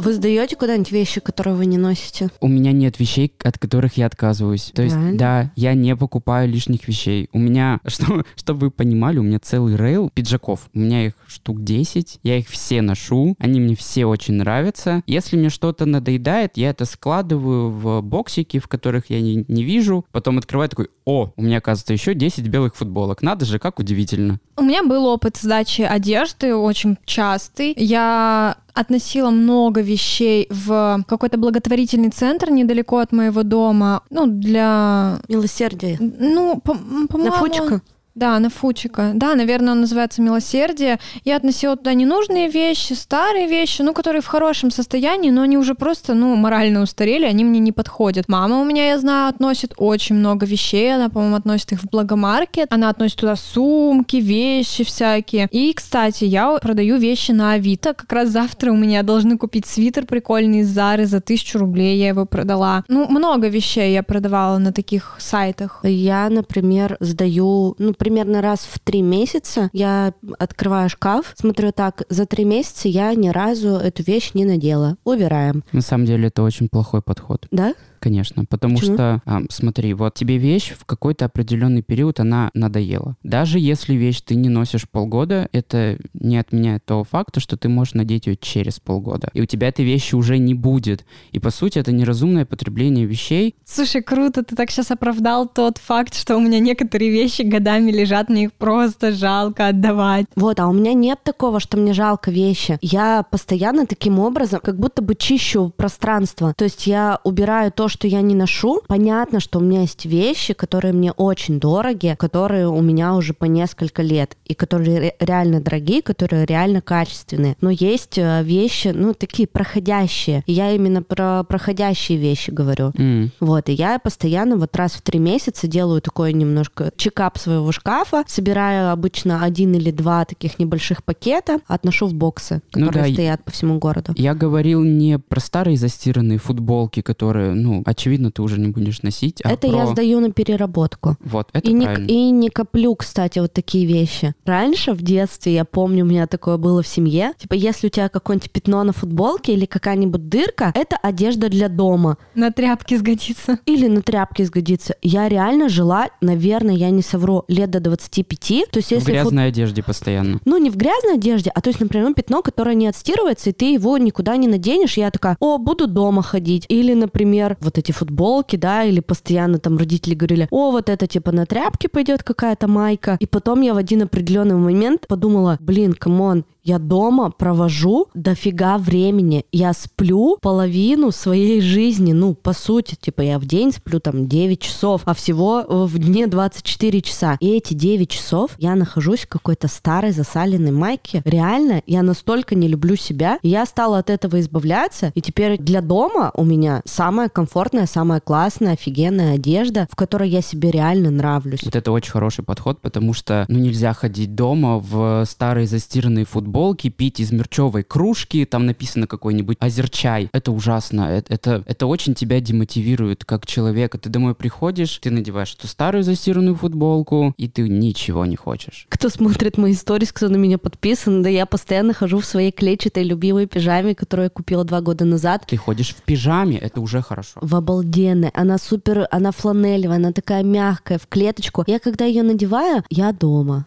Вы 0.02 0.14
сдаете 0.14 0.56
куда-нибудь 0.56 0.92
вещи, 0.92 1.22
которые 1.22 1.54
вы 1.54 1.68
не 1.68 1.78
носите? 1.78 2.32
У 2.40 2.48
меня 2.48 2.72
нет 2.72 3.00
вещей, 3.00 3.32
от 3.44 3.60
которых 3.60 3.98
я 3.98 4.08
отказываюсь. 4.08 4.72
То 4.74 4.82
есть, 4.82 4.96
Реально? 4.96 5.18
да, 5.18 5.52
я 5.56 5.76
не 5.76 5.96
покупаю 5.96 6.50
лишних 6.50 6.88
вещей. 6.88 7.30
У 7.34 7.38
меня, 7.38 7.80
что, 7.86 8.24
чтобы 8.36 8.60
вы 8.62 8.72
понимали, 8.72 9.20
у 9.20 9.24
меня 9.24 9.38
целый 9.38 9.76
рейл 9.76 10.10
пиджаков. 10.12 10.72
У 10.74 10.80
меня 10.80 11.06
их 11.06 11.14
штук 11.28 11.64
10, 11.64 12.20
я 12.24 12.38
их 12.40 12.48
все 12.48 12.82
ношу, 12.82 13.36
они 13.38 13.60
мне 13.60 13.76
все 13.76 14.08
очень 14.08 14.34
нравятся. 14.34 15.04
Если 15.06 15.38
мне 15.38 15.50
что-то 15.50 15.86
надоедает, 15.86 16.54
я 16.56 16.72
это 16.72 16.86
складываю 16.86 17.70
в 17.70 18.02
боксики, 18.02 18.58
в 18.58 18.68
которых 18.68 19.12
я 19.12 19.22
не, 19.22 19.46
не 19.48 19.64
вижу, 19.64 20.04
потом 20.12 20.40
открываю 20.40 20.70
такой, 20.70 20.90
о, 21.06 21.32
у 21.36 21.44
меня, 21.44 21.60
оказывается, 21.60 21.94
еще 21.94 22.16
10 22.16 22.48
белых 22.48 22.76
футболок. 22.76 23.22
Надо 23.22 23.46
же, 23.46 23.60
как 23.60 23.78
удивительно. 23.78 24.40
У 24.58 24.64
меня 24.64 24.84
был 24.84 25.06
опыт 25.06 25.38
сдачи 25.38 25.82
одежды 25.82 26.56
очень 26.56 26.98
частый. 27.06 27.74
Я 27.78 28.58
относила 28.74 29.30
много 29.30 29.82
вещей 29.82 30.48
в 30.50 31.04
какой-то 31.08 31.38
благотворительный 31.38 32.10
центр 32.10 32.50
недалеко 32.50 32.98
от 32.98 33.12
моего 33.12 33.44
дома. 33.44 34.02
Ну, 34.10 34.26
для... 34.28 35.20
Милосердие. 35.28 35.98
Ну, 36.00 36.60
по- 36.64 36.74
по-моему... 36.74 37.26
На 37.26 37.32
Фучика? 37.32 37.82
Да, 38.14 38.38
на 38.40 38.50
Фучика. 38.50 39.12
Да, 39.16 39.36
наверное, 39.36 39.72
он 39.74 39.82
называется 39.82 40.22
«Милосердие». 40.22 41.00
Я 41.24 41.38
относила 41.38 41.78
туда 41.78 41.94
ненужные 41.94 42.50
вещи, 42.50 42.92
старые 42.94 43.48
вещи, 43.48 43.82
ну, 43.84 43.94
которые 43.94 44.22
в 44.22 44.28
хорошем 44.28 44.70
состоянии, 44.70 45.30
но 45.30 45.44
они 45.44 45.58
уже 45.58 45.76
просто, 45.76 46.14
ну, 46.14 46.36
морально 46.36 46.82
устарели, 46.82 47.26
они 47.26 47.46
мне 47.46 47.60
не 47.60 47.72
подходят. 47.72 48.28
Мама 48.28 48.60
у 48.60 48.66
меня, 48.66 48.90
я 48.90 49.00
знаю, 49.00 49.30
относит 49.30 49.74
очень 49.78 50.16
много 50.16 50.46
вещей, 50.46 50.94
она, 50.94 51.10
по-моему, 51.10 51.38
относит 51.38 51.72
их 51.72 51.80
в 51.80 51.90
Благомаркет, 51.90 52.68
она 52.70 52.90
относит 52.90 53.18
туда 53.18 53.38
сумки, 53.38 54.18
вещи 54.18 54.84
всякие. 54.84 55.48
И, 55.52 55.72
кстати, 55.74 56.26
я 56.26 56.52
продаю 56.58 56.98
вещи 56.98 57.32
на 57.32 57.54
Авито, 57.54 57.94
как 57.94 58.12
раз 58.12 58.30
завтра 58.30 58.72
у 58.72 58.76
меня 58.76 59.04
должны 59.04 59.38
купить 59.38 59.66
свитер 59.66 60.06
прикольный 60.06 60.60
из 60.60 60.68
Зары 60.68 61.06
за 61.06 61.22
тысячу 61.22 61.60
рублей, 61.60 61.98
я 61.98 62.10
его 62.10 62.26
продала. 62.26 62.84
Ну, 62.90 63.08
много 63.08 63.48
вещей 63.48 63.94
я 63.94 64.04
продавала 64.04 64.58
на 64.58 64.74
таких 64.74 65.16
сайтах. 65.20 65.80
Я, 65.84 66.30
например, 66.30 66.98
сдаю, 67.00 67.76
ну, 67.78 67.94
примерно 68.02 68.42
раз 68.42 68.62
в 68.62 68.80
три 68.80 69.04
месяца 69.04 69.70
я 69.74 70.16
открываю 70.40 70.90
шкаф, 70.90 71.36
смотрю 71.36 71.72
так, 71.72 72.02
за 72.10 72.26
три 72.26 72.46
месяца 72.46 72.88
я 72.88 73.14
ни 73.14 73.30
разу 73.30 73.76
эту 73.76 74.02
вещь 74.02 74.32
не 74.34 74.44
надела. 74.44 74.98
Убираем. 75.04 75.64
На 75.72 75.82
самом 75.82 76.08
деле 76.08 76.30
это 76.30 76.42
очень 76.42 76.68
плохой 76.68 77.04
подход. 77.04 77.46
Да? 77.52 77.76
Конечно, 78.02 78.46
потому 78.46 78.78
Почему? 78.78 78.96
что, 78.96 79.22
а, 79.28 79.42
смотри, 79.52 79.94
вот 79.94 80.16
тебе 80.16 80.38
вещь 80.38 80.74
в 80.76 80.86
какой-то 80.86 81.26
определенный 81.26 81.84
период, 81.84 82.20
она 82.20 82.50
надоела. 82.56 83.16
Даже 83.22 83.60
если 83.60 83.94
вещь 83.94 84.22
ты 84.22 84.34
не 84.34 84.50
носишь 84.50 84.90
полгода, 84.90 85.48
это 85.52 86.00
не 86.16 86.38
отменяет 86.38 86.84
того 86.84 87.04
факта, 87.04 87.40
что 87.40 87.58
ты 87.58 87.70
можешь 87.70 87.94
надеть 87.94 88.26
ее 88.26 88.38
через 88.38 88.80
полгода. 88.80 89.30
И 89.36 89.42
у 89.42 89.46
тебя 89.46 89.68
этой 89.68 89.86
вещи 89.86 90.16
уже 90.16 90.40
не 90.40 90.56
будет. 90.56 91.06
И, 91.32 91.38
по 91.38 91.52
сути, 91.52 91.78
это 91.78 91.92
неразумное 91.92 92.44
потребление 92.44 93.06
вещей. 93.06 93.56
Слушай, 93.66 94.02
круто, 94.02 94.44
ты 94.44 94.56
так 94.56 94.72
сейчас 94.72 94.90
оправдал 94.90 95.48
тот 95.48 95.78
факт, 95.78 96.16
что 96.16 96.38
у 96.38 96.40
меня 96.40 96.58
некоторые 96.58 97.12
вещи 97.12 97.44
годами 97.44 97.92
лежат, 97.92 98.30
мне 98.30 98.46
их 98.46 98.54
просто 98.54 99.12
жалко 99.12 99.68
отдавать. 99.68 100.26
Вот, 100.36 100.60
а 100.60 100.68
у 100.68 100.74
меня 100.74 100.94
нет 100.94 101.20
такого, 101.24 101.60
что 101.60 101.78
мне 101.78 101.94
жалко 101.94 102.32
вещи. 102.32 102.80
Я 102.82 103.22
постоянно 103.30 103.86
таким 103.86 104.18
образом 104.18 104.60
как 104.64 104.80
будто 104.80 105.04
бы 105.04 105.14
чищу 105.14 105.72
пространство. 105.78 106.56
То 106.58 106.64
есть 106.64 106.88
я 106.88 107.20
убираю 107.24 107.72
то, 107.72 107.91
что 107.92 108.08
я 108.08 108.22
не 108.22 108.34
ношу. 108.36 108.82
Понятно, 108.88 109.40
что 109.40 109.60
у 109.60 109.62
меня 109.62 109.82
есть 109.82 110.06
вещи, 110.06 110.54
которые 110.54 110.94
мне 110.94 111.12
очень 111.12 111.60
дороги, 111.60 112.16
которые 112.18 112.68
у 112.68 112.82
меня 112.82 113.16
уже 113.16 113.34
по 113.34 113.46
несколько 113.46 114.02
лет, 114.02 114.36
и 114.46 114.54
которые 114.54 115.00
ре- 115.00 115.16
реально 115.20 115.62
дорогие, 115.62 116.02
которые 116.02 116.46
реально 116.46 116.82
качественные. 116.82 117.56
Но 117.62 117.70
есть 117.70 118.18
э, 118.18 118.42
вещи, 118.44 118.90
ну, 118.96 119.14
такие 119.14 119.48
проходящие. 119.48 120.44
И 120.46 120.54
я 120.54 120.72
именно 120.72 121.02
про 121.04 121.44
проходящие 121.44 122.18
вещи 122.18 122.52
говорю. 122.52 122.92
М. 122.98 123.32
Вот, 123.40 123.70
и 123.70 123.74
я 123.74 124.00
постоянно 124.00 124.56
вот 124.58 124.76
раз 124.76 124.94
в 124.94 125.02
три 125.02 125.20
месяца 125.20 125.68
делаю 125.68 126.02
такой 126.02 126.34
немножко 126.34 126.92
чекап 126.96 127.38
своего 127.38 127.72
шкафа, 127.72 128.24
собираю 128.28 128.92
обычно 128.92 129.44
один 129.44 129.74
или 129.76 129.92
два 129.92 130.26
таких 130.26 130.60
небольших 130.60 131.04
пакета, 131.04 131.60
отношу 131.68 132.08
в 132.08 132.14
боксы, 132.14 132.62
Ну 132.74 132.88
которые 132.88 133.04
да, 133.04 133.08
и- 133.10 133.14
стоят 133.14 133.44
по 133.44 133.52
всему 133.52 133.80
городу. 133.80 134.14
Я 134.16 134.34
говорил 134.34 134.84
не 134.84 135.20
про 135.20 135.40
старые 135.40 135.78
застиранные 135.78 136.38
футболки, 136.38 137.02
которые, 137.02 137.54
ну, 137.54 137.81
очевидно, 137.86 138.32
ты 138.32 138.42
уже 138.42 138.60
не 138.60 138.68
будешь 138.70 139.02
носить, 139.02 139.42
а 139.44 139.52
это 139.52 139.68
про... 139.68 139.78
я 139.78 139.88
сдаю 139.88 140.20
на 140.20 140.32
переработку. 140.32 141.18
Вот, 141.24 141.50
это 141.54 141.70
И 141.70 141.74
не, 141.74 141.86
правильно. 141.86 142.08
и 142.08 142.30
не 142.32 142.50
коплю, 142.50 142.96
кстати, 142.96 143.40
вот 143.40 143.54
такие 143.54 143.86
вещи. 143.86 144.34
Раньше, 144.46 144.94
в 144.94 145.02
детстве, 145.02 145.54
я 145.54 145.66
помню, 145.66 146.04
у 146.04 146.08
меня 146.08 146.28
такое 146.28 146.58
было 146.58 146.82
в 146.84 146.88
семье. 146.88 147.34
Типа, 147.38 147.54
если 147.54 147.88
у 147.88 147.90
тебя 147.90 148.10
какое-нибудь 148.10 148.52
пятно 148.52 148.84
на 148.84 148.94
футболке 148.94 149.54
или 149.54 149.66
какая-нибудь 149.66 150.30
дырка, 150.30 150.72
это 150.76 150.98
одежда 150.98 151.50
для 151.50 151.70
дома. 151.70 152.18
На 152.36 152.52
тряпке 152.52 152.98
сгодится. 152.98 153.60
Или 153.66 153.88
на 153.88 154.02
тряпке 154.02 154.46
сгодится. 154.46 154.96
Я 155.02 155.30
реально 155.30 155.70
жила, 155.70 156.08
наверное, 156.22 156.76
я 156.76 156.90
не 156.90 157.02
совру, 157.02 157.44
лет 157.48 157.70
до 157.72 157.80
25. 157.80 158.40
То 158.72 158.78
есть 158.78 158.88
В 158.90 158.92
если 158.92 159.00
фут- 159.00 159.08
грязной 159.12 159.48
одежде 159.48 159.84
постоянно. 159.84 160.40
Ну, 160.46 160.58
не 160.58 160.70
в 160.70 160.76
грязной 160.78 161.16
одежде, 161.16 161.50
а 161.54 161.62
то 161.62 161.70
есть, 161.70 161.80
например, 161.80 162.08
ну, 162.10 162.14
пятно, 162.14 162.42
которое 162.42 162.76
не 162.76 162.88
отстирывается, 162.88 163.50
и 163.50 163.54
ты 163.54 163.74
его 163.74 163.98
никуда 163.98 164.38
не 164.38 164.48
наденешь. 164.48 164.98
Я 164.98 165.12
такая, 165.12 165.38
о, 165.40 165.58
буду 165.58 165.88
дома 165.88 166.22
ходить. 166.24 166.66
Или, 166.70 166.94
например, 166.94 167.58
вот 167.62 167.71
эти 167.78 167.92
футболки, 167.92 168.56
да, 168.56 168.84
или 168.84 169.00
постоянно 169.00 169.60
там 169.60 169.78
родители 169.78 170.16
говорили, 170.16 170.48
о, 170.52 170.72
вот 170.72 170.90
это 170.90 171.08
типа 171.08 171.32
на 171.32 171.46
тряпке 171.46 171.90
пойдет 171.90 172.24
какая-то 172.24 172.68
майка. 172.68 173.18
И 173.20 173.26
потом 173.26 173.62
я 173.62 173.74
в 173.74 173.78
один 173.78 174.04
определенный 174.04 174.56
момент 174.56 175.08
подумала, 175.08 175.58
блин, 175.60 175.94
come 175.94 176.23
on, 176.23 176.46
я 176.64 176.80
дома 176.80 177.32
провожу 177.32 178.08
дофига 178.14 178.78
времени. 178.78 179.46
Я 179.52 179.74
сплю 179.74 180.38
половину 180.42 181.12
своей 181.12 181.62
жизни. 181.62 182.14
Ну, 182.14 182.34
по 182.34 182.54
сути, 182.54 182.96
типа 183.00 183.22
я 183.22 183.40
в 183.40 183.46
день 183.46 183.72
сплю 183.72 184.00
там 184.00 184.28
9 184.28 184.60
часов, 184.60 185.02
а 185.06 185.14
всего 185.14 185.66
в 185.68 185.98
дне 185.98 186.28
24 186.28 187.02
часа. 187.02 187.38
И 187.40 187.50
эти 187.50 187.74
9 187.74 188.10
часов 188.10 188.52
я 188.58 188.76
нахожусь 188.76 189.22
в 189.22 189.28
какой-то 189.28 189.68
старой 189.68 190.12
засаленной 190.12 190.72
майке. 190.72 191.22
Реально, 191.26 191.82
я 191.88 192.04
настолько 192.04 192.56
не 192.56 192.68
люблю 192.68 192.96
себя. 192.96 193.40
Я 193.42 193.66
стала 193.66 193.98
от 193.98 194.10
этого 194.10 194.40
избавляться. 194.40 195.12
И 195.16 195.22
теперь 195.22 195.58
для 195.58 195.82
дома 195.82 196.32
у 196.36 196.44
меня 196.44 196.82
самая 196.86 197.30
комфортная, 197.30 197.88
самая 197.88 198.20
классная, 198.20 198.74
офигенная 198.74 199.36
одежда, 199.36 199.88
в 199.92 199.96
которой 199.96 200.30
я 200.30 200.42
себе 200.42 200.72
реально 200.72 201.10
нравлюсь. 201.10 201.64
Вот 201.64 201.76
это 201.76 201.92
очень 201.92 202.12
хороший 202.12 202.44
подход, 202.44 202.80
потому 202.82 203.14
что 203.14 203.46
ну 203.48 203.60
нельзя 203.60 203.94
ходить 203.94 204.36
дома 204.36 204.78
в 204.80 205.26
старые 205.28 205.68
застиранные 205.68 206.26
футболки, 206.26 206.51
пить 206.52 207.20
из 207.20 207.32
мерчевой 207.32 207.84
кружки, 207.84 208.46
там 208.46 208.66
написано 208.66 209.08
какой-нибудь 209.08 209.58
озерчай. 209.60 210.30
Это 210.34 210.52
ужасно. 210.52 211.02
Это, 211.02 211.34
это, 211.34 211.64
это 211.66 211.88
очень 211.88 212.14
тебя 212.14 212.40
демотивирует 212.40 213.26
как 213.26 213.46
человека. 213.46 213.98
Ты 213.98 214.10
домой 214.10 214.36
приходишь, 214.36 214.98
ты 214.98 215.12
надеваешь 215.12 215.56
эту 215.58 215.68
старую 215.68 216.04
застиранную 216.04 216.56
футболку, 216.56 217.34
и 217.38 217.48
ты 217.48 217.68
ничего 217.68 218.26
не 218.26 218.36
хочешь. 218.36 218.86
Кто 218.90 219.10
смотрит 219.10 219.58
мои 219.58 219.74
сторис, 219.74 220.12
кто 220.12 220.30
на 220.30 220.38
меня 220.38 220.58
подписан, 220.58 221.24
да 221.24 221.30
я 221.30 221.46
постоянно 221.46 221.94
хожу 221.94 222.20
в 222.20 222.26
своей 222.26 222.52
клетчатой 222.52 223.04
любимой 223.04 223.48
пижаме, 223.48 223.96
которую 223.96 224.26
я 224.26 224.30
купила 224.30 224.64
два 224.64 224.82
года 224.82 225.06
назад. 225.06 225.46
Ты 225.48 225.58
ходишь 225.58 225.96
в 225.96 226.02
пижаме, 226.04 226.58
это 226.58 226.82
уже 226.82 227.02
хорошо. 227.02 227.40
В 227.42 227.56
обалденной. 227.56 228.30
Она 228.34 228.58
супер, 228.58 229.08
она 229.12 229.32
фланелевая, 229.32 229.98
она 229.98 230.12
такая 230.12 230.44
мягкая, 230.44 230.98
в 230.98 231.08
клеточку. 231.08 231.64
Я 231.68 231.80
когда 231.80 232.06
ее 232.06 232.24
надеваю, 232.24 232.84
я 232.90 233.12
дома. 233.12 233.66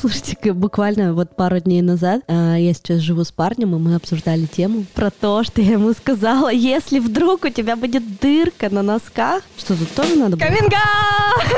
Слушайте, 0.00 0.52
буквально 0.52 1.12
вот 1.12 1.34
пару 1.34 1.58
дней 1.58 1.82
назад 1.82 2.22
а, 2.28 2.54
я 2.54 2.72
сейчас 2.72 3.00
живу 3.00 3.24
с 3.24 3.32
парнем, 3.32 3.74
и 3.74 3.78
мы 3.80 3.96
обсуждали 3.96 4.46
тему 4.46 4.84
про 4.94 5.10
то, 5.10 5.42
что 5.42 5.60
я 5.60 5.72
ему 5.72 5.92
сказала, 5.92 6.52
если 6.52 7.00
вдруг 7.00 7.44
у 7.44 7.48
тебя 7.48 7.74
будет 7.74 8.20
дырка 8.20 8.70
на 8.70 8.82
носках, 8.82 9.42
что 9.56 9.76
тут 9.76 9.90
тоже 9.94 10.14
надо 10.14 10.36
было 10.36 10.46
Каминга! 10.46 10.76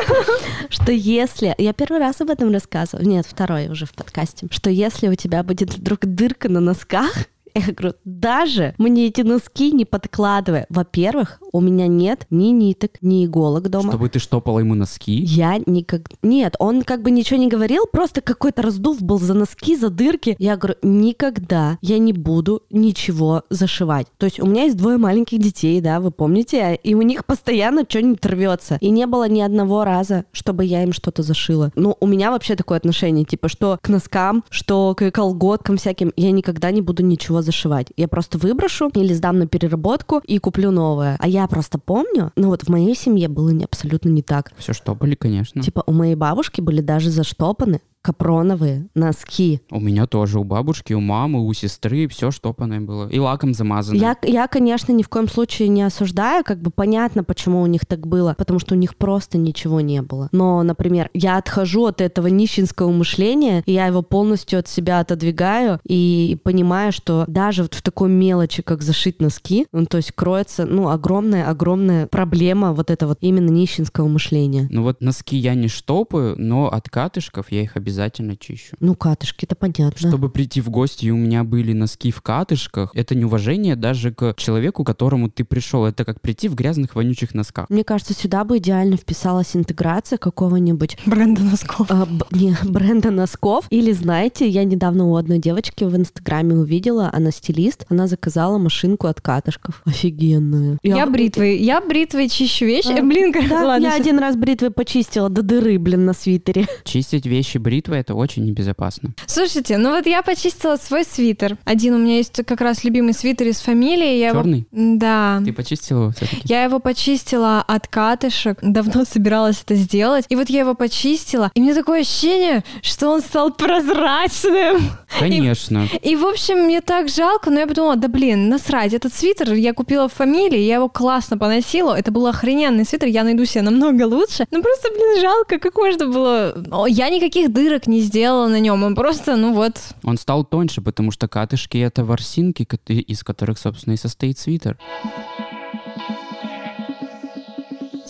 что 0.71 0.91
если... 0.91 1.55
Я 1.59 1.75
первый 1.75 1.99
раз 1.99 2.23
об 2.23 2.31
этом 2.31 2.51
рассказывала. 2.51 3.05
Нет, 3.05 3.27
второй 3.29 3.69
уже 3.69 3.85
в 3.85 3.93
подкасте. 3.93 4.47
Что 4.51 4.71
если 4.71 5.09
у 5.09 5.15
тебя 5.15 5.43
будет 5.43 5.75
вдруг 5.75 6.01
дырка 6.07 6.49
на 6.49 6.61
носках, 6.61 7.13
Я 7.55 7.73
говорю, 7.73 7.95
даже 8.05 8.75
мне 8.79 9.07
эти 9.07 9.23
носки 9.23 9.73
не 9.73 9.85
подкладывай. 9.85 10.67
Во-первых, 10.69 11.41
у 11.53 11.61
меня 11.61 11.87
нет 11.87 12.27
ни 12.31 12.47
ниток, 12.47 12.93
ни 13.01 13.25
иголок 13.25 13.69
дома. 13.69 13.91
Чтобы 13.91 14.09
ты 14.09 14.19
штопала 14.19 14.61
ему 14.61 14.75
носки? 14.75 15.23
Я 15.23 15.59
никак... 15.67 16.03
Нет, 16.23 16.55
он 16.59 16.83
как 16.83 17.03
бы 17.03 17.11
ничего 17.11 17.39
не 17.39 17.49
говорил, 17.49 17.87
просто 17.91 18.21
какой-то 18.21 18.63
раздув 18.63 19.03
был 19.03 19.19
за 19.19 19.35
носки, 19.35 19.77
за 19.77 19.91
дырки. 19.91 20.37
Я 20.39 20.57
говорю, 20.57 20.77
никогда 20.83 21.79
я 21.81 21.99
не 21.99 22.13
буду 22.13 22.63
ничего 22.71 23.43
зашивать. 23.51 24.07
То 24.19 24.27
есть 24.27 24.41
у 24.41 24.47
меня 24.47 24.65
есть 24.65 24.77
двое 24.77 24.99
маленьких 24.99 25.39
детей, 25.39 25.81
да, 25.81 26.01
вы 26.01 26.11
помните, 26.11 26.79
и 26.83 26.95
у 26.95 27.03
них 27.03 27.25
постоянно 27.25 27.85
что-нибудь 27.89 28.25
рвется. 28.25 28.79
И 28.81 28.91
не 28.91 29.07
было 29.07 29.29
ни 29.29 29.41
одного 29.41 29.85
раза, 29.85 30.25
чтобы 30.33 30.65
я 30.65 30.83
им 30.83 30.93
что-то 30.93 31.23
зашила. 31.23 31.73
Ну, 31.75 31.97
у 32.01 32.07
меня 32.07 32.31
вообще 32.31 32.57
такое 32.57 32.79
отношение, 32.79 33.25
типа, 33.25 33.49
что 33.49 33.79
к 33.81 33.89
носкам, 33.89 34.45
что 34.51 34.95
к 34.95 35.11
колготкам 35.11 35.77
всяким, 35.77 36.13
я 36.17 36.31
никогда 36.31 36.71
не 36.71 36.81
буду 36.81 37.03
ничего 37.03 37.40
зашивать. 37.43 37.89
Я 37.97 38.09
просто 38.09 38.39
выброшу 38.39 38.91
или 38.95 39.13
сдам 39.13 39.39
на 39.39 39.47
переработку 39.47 40.21
и 40.25 40.39
куплю 40.39 40.71
новое. 40.71 41.17
А 41.19 41.29
я 41.29 41.47
просто 41.47 41.79
помню, 41.79 42.33
ну 42.37 42.49
вот 42.49 42.63
в 42.63 42.69
моей 42.69 42.95
семье 42.95 43.29
было 43.29 43.51
не, 43.51 43.65
абсолютно 43.65 44.09
не 44.09 44.23
так. 44.23 44.53
Все 44.59 44.73
штопали, 44.73 45.15
конечно. 45.15 45.63
Типа 45.63 45.83
у 45.87 45.93
моей 45.93 46.15
бабушки 46.15 46.61
были 46.61 46.81
даже 46.81 47.11
заштопаны 47.11 47.81
капроновые 48.03 48.89
носки. 48.95 49.61
У 49.71 49.79
меня 49.79 50.07
тоже, 50.07 50.41
у 50.41 50.45
бабушки, 50.45 50.93
у 50.95 51.01
мамы, 51.01 51.45
у 51.45 51.53
сестры 51.53 52.09
все 52.09 52.31
штопанное 52.31 52.81
было. 52.81 53.09
И 53.09 53.19
лаком 53.19 53.53
замазано. 53.53 53.99
Я, 53.99 54.17
я, 54.23 54.47
конечно, 54.49 54.93
ни 54.93 55.03
в 55.03 55.09
коем 55.09 55.29
случае 55.29 55.69
не 55.69 55.83
осуждаю, 55.83 56.43
как 56.45 56.63
бы 56.63 56.71
понятно, 56.71 57.25
почему 57.25 57.61
у 57.61 57.67
них 57.67 57.85
так 57.87 58.07
было, 58.07 58.35
потому 58.39 58.59
что 58.59 58.75
у 58.75 58.79
них 58.79 58.97
просто 58.97 59.37
ничего 59.37 59.81
не 59.81 60.01
было. 60.01 60.29
Но, 60.33 60.63
например, 60.63 61.11
я 61.13 61.37
отхожу 61.37 61.87
от 61.87 62.01
этого 62.01 62.29
нищенского 62.29 62.91
мышления, 62.91 63.63
и 63.67 63.73
я 63.73 63.87
его 63.87 64.03
полностью 64.03 64.59
от 64.59 64.69
себя 64.69 65.01
отодвигаю 65.01 65.79
и 65.85 66.39
понимаю, 66.43 66.93
что 66.93 67.25
даже 67.27 67.63
вот 67.63 67.75
в 67.75 67.83
такой 67.83 68.09
мелочи, 68.09 68.63
как 68.63 68.83
зашить 68.83 69.21
носки, 69.21 69.67
ну, 69.73 69.85
то 69.85 69.99
есть 69.99 70.13
кроется, 70.13 70.65
ну, 70.65 70.89
огромная-огромная 70.89 72.07
проблема 72.07 72.73
вот 72.73 72.91
это 72.91 73.07
вот 73.07 73.19
именно 73.21 73.51
нищенского 73.51 74.09
мышления. 74.09 74.69
Ну 74.71 74.85
вот 74.85 75.03
носки 75.03 75.37
я 75.37 75.55
не 75.55 75.69
штопаю, 75.69 76.35
но 76.39 76.69
от 76.69 76.89
катышков 76.89 77.53
я 77.53 77.63
их 77.63 77.77
обязательно 77.77 77.90
обязательно 77.91 78.37
чищу. 78.37 78.77
Ну, 78.81 78.95
катышки, 78.95 79.45
это 79.45 79.57
понятно. 79.57 79.97
Чтобы 79.97 80.31
прийти 80.31 80.61
в 80.61 80.71
гости, 80.71 81.07
и 81.07 81.11
у 81.11 81.17
меня 81.17 81.45
были 81.45 81.73
носки 81.73 82.11
в 82.11 82.23
катышках, 82.23 82.93
это 82.95 83.15
неуважение 83.15 83.77
даже 83.77 84.13
к 84.13 84.35
человеку, 84.37 84.85
к 84.85 84.87
которому 84.87 85.29
ты 85.29 85.45
пришел. 85.45 85.85
Это 85.85 86.05
как 86.05 86.21
прийти 86.21 86.49
в 86.49 86.55
грязных, 86.55 86.95
вонючих 86.95 87.35
носках. 87.35 87.69
Мне 87.69 87.85
кажется, 87.85 88.15
сюда 88.15 88.45
бы 88.45 88.59
идеально 88.59 88.97
вписалась 88.97 89.57
интеграция 89.57 90.19
какого-нибудь... 90.19 90.99
Бренда 91.05 91.43
носков. 91.43 91.87
А, 91.91 92.07
б, 92.07 92.25
не, 92.31 92.57
бренда 92.65 93.11
носков. 93.11 93.67
Или, 93.71 93.93
знаете, 93.93 94.49
я 94.49 94.65
недавно 94.65 95.07
у 95.07 95.17
одной 95.17 95.39
девочки 95.39 95.85
в 95.85 95.97
Инстаграме 95.97 96.55
увидела, 96.55 97.11
она 97.13 97.33
стилист, 97.33 97.87
она 97.89 98.07
заказала 98.07 98.59
машинку 98.59 99.09
от 99.09 99.21
катышков. 99.21 99.83
Офигенную. 99.85 100.79
Я, 100.83 100.99
я 100.99 101.07
бритвой, 101.07 101.59
я 101.59 101.81
бритвой 101.81 102.29
чищу 102.29 102.67
вещи. 102.67 102.99
А, 102.99 103.03
блин, 103.03 103.33
да, 103.33 103.65
ладно, 103.65 103.85
я 103.85 103.91
сейчас... 103.93 104.01
один 104.01 104.19
раз 104.19 104.37
бритвой 104.37 104.71
почистила 104.71 105.29
до 105.29 105.43
дыры, 105.43 105.79
блин, 105.79 106.05
на 106.05 106.13
свитере. 106.13 106.67
Чистить 106.85 107.27
вещи 107.27 107.59
бритвой 107.59 107.80
бритва 107.81 107.95
это 107.95 108.15
очень 108.15 108.45
небезопасно. 108.45 109.11
Слушайте, 109.27 109.79
ну 109.79 109.91
вот 109.91 110.07
я 110.07 110.23
почистила 110.23 110.77
свой 110.77 111.05
свитер. 111.05 111.57
Один 111.65 111.95
у 111.95 111.99
меня 111.99 112.17
есть 112.17 112.45
как 112.45 112.61
раз 112.61 112.85
любимый 112.85 113.15
свитер 113.15 113.49
из 113.49 113.61
фамилии. 113.61 114.19
Я 114.19 114.33
Черный? 114.33 114.67
Его... 114.71 114.99
Да. 114.99 115.41
Ты 115.43 115.53
почистила 115.55 116.03
его 116.03 116.13
все-таки? 116.13 116.43
Я 116.45 116.65
его 116.65 116.79
почистила 116.79 117.65
от 117.67 117.89
катышек. 117.89 118.59
Давно 118.61 119.05
собиралась 119.11 119.63
это 119.65 119.77
сделать. 119.77 120.27
И 120.29 120.37
вот 120.37 120.51
я 120.51 120.61
его 120.61 120.75
почистила. 120.75 121.51
И 121.55 121.61
мне 121.61 121.75
такое 121.75 122.01
ощущение, 122.01 122.65
что 122.83 123.09
он 123.09 123.23
стал 123.23 123.53
прозрачным. 123.53 124.91
Конечно. 125.19 125.89
И, 126.03 126.11
и 126.11 126.17
в 126.17 126.27
общем, 126.27 126.65
мне 126.65 126.81
так 126.81 127.09
жалко, 127.09 127.51
но 127.51 127.61
я 127.61 127.67
подумала, 127.67 127.97
да 127.97 128.09
блин, 128.09 128.49
насрать, 128.49 128.93
этот 128.93 129.15
свитер 129.15 129.53
я 129.55 129.73
купила 129.73 130.09
в 130.09 130.13
фамилии, 130.13 130.59
я 130.59 130.77
его 130.77 130.89
классно 130.89 131.39
поносила. 131.39 131.95
Это 131.95 132.11
был 132.11 132.27
охрененный 132.27 132.85
свитер, 132.85 133.09
я 133.09 133.25
найду 133.25 133.45
себе 133.45 133.63
намного 133.63 134.05
лучше. 134.07 134.47
Ну 134.51 134.63
просто, 134.63 134.89
блин, 134.91 135.21
жалко, 135.21 135.59
как 135.59 135.77
можно 135.77 136.07
было... 136.07 136.87
Я 136.89 137.09
никаких 137.11 137.53
дыр 137.53 137.70
дырок 137.71 137.87
не 137.87 138.01
сделала 138.01 138.49
на 138.49 138.59
нем, 138.59 138.83
он 138.83 138.95
просто, 138.95 139.37
ну 139.37 139.55
вот. 139.55 139.75
Он 140.03 140.19
стал 140.19 140.45
тоньше, 140.45 140.83
потому 140.83 141.13
что 141.13 141.29
катышки— 141.29 141.79
это 141.79 142.05
ворсинки, 142.05 142.67
из 142.89 143.23
которых, 143.23 143.59
собственно, 143.59 143.95
и 143.95 143.97
состоит 143.97 144.39
свитер. 144.39 144.77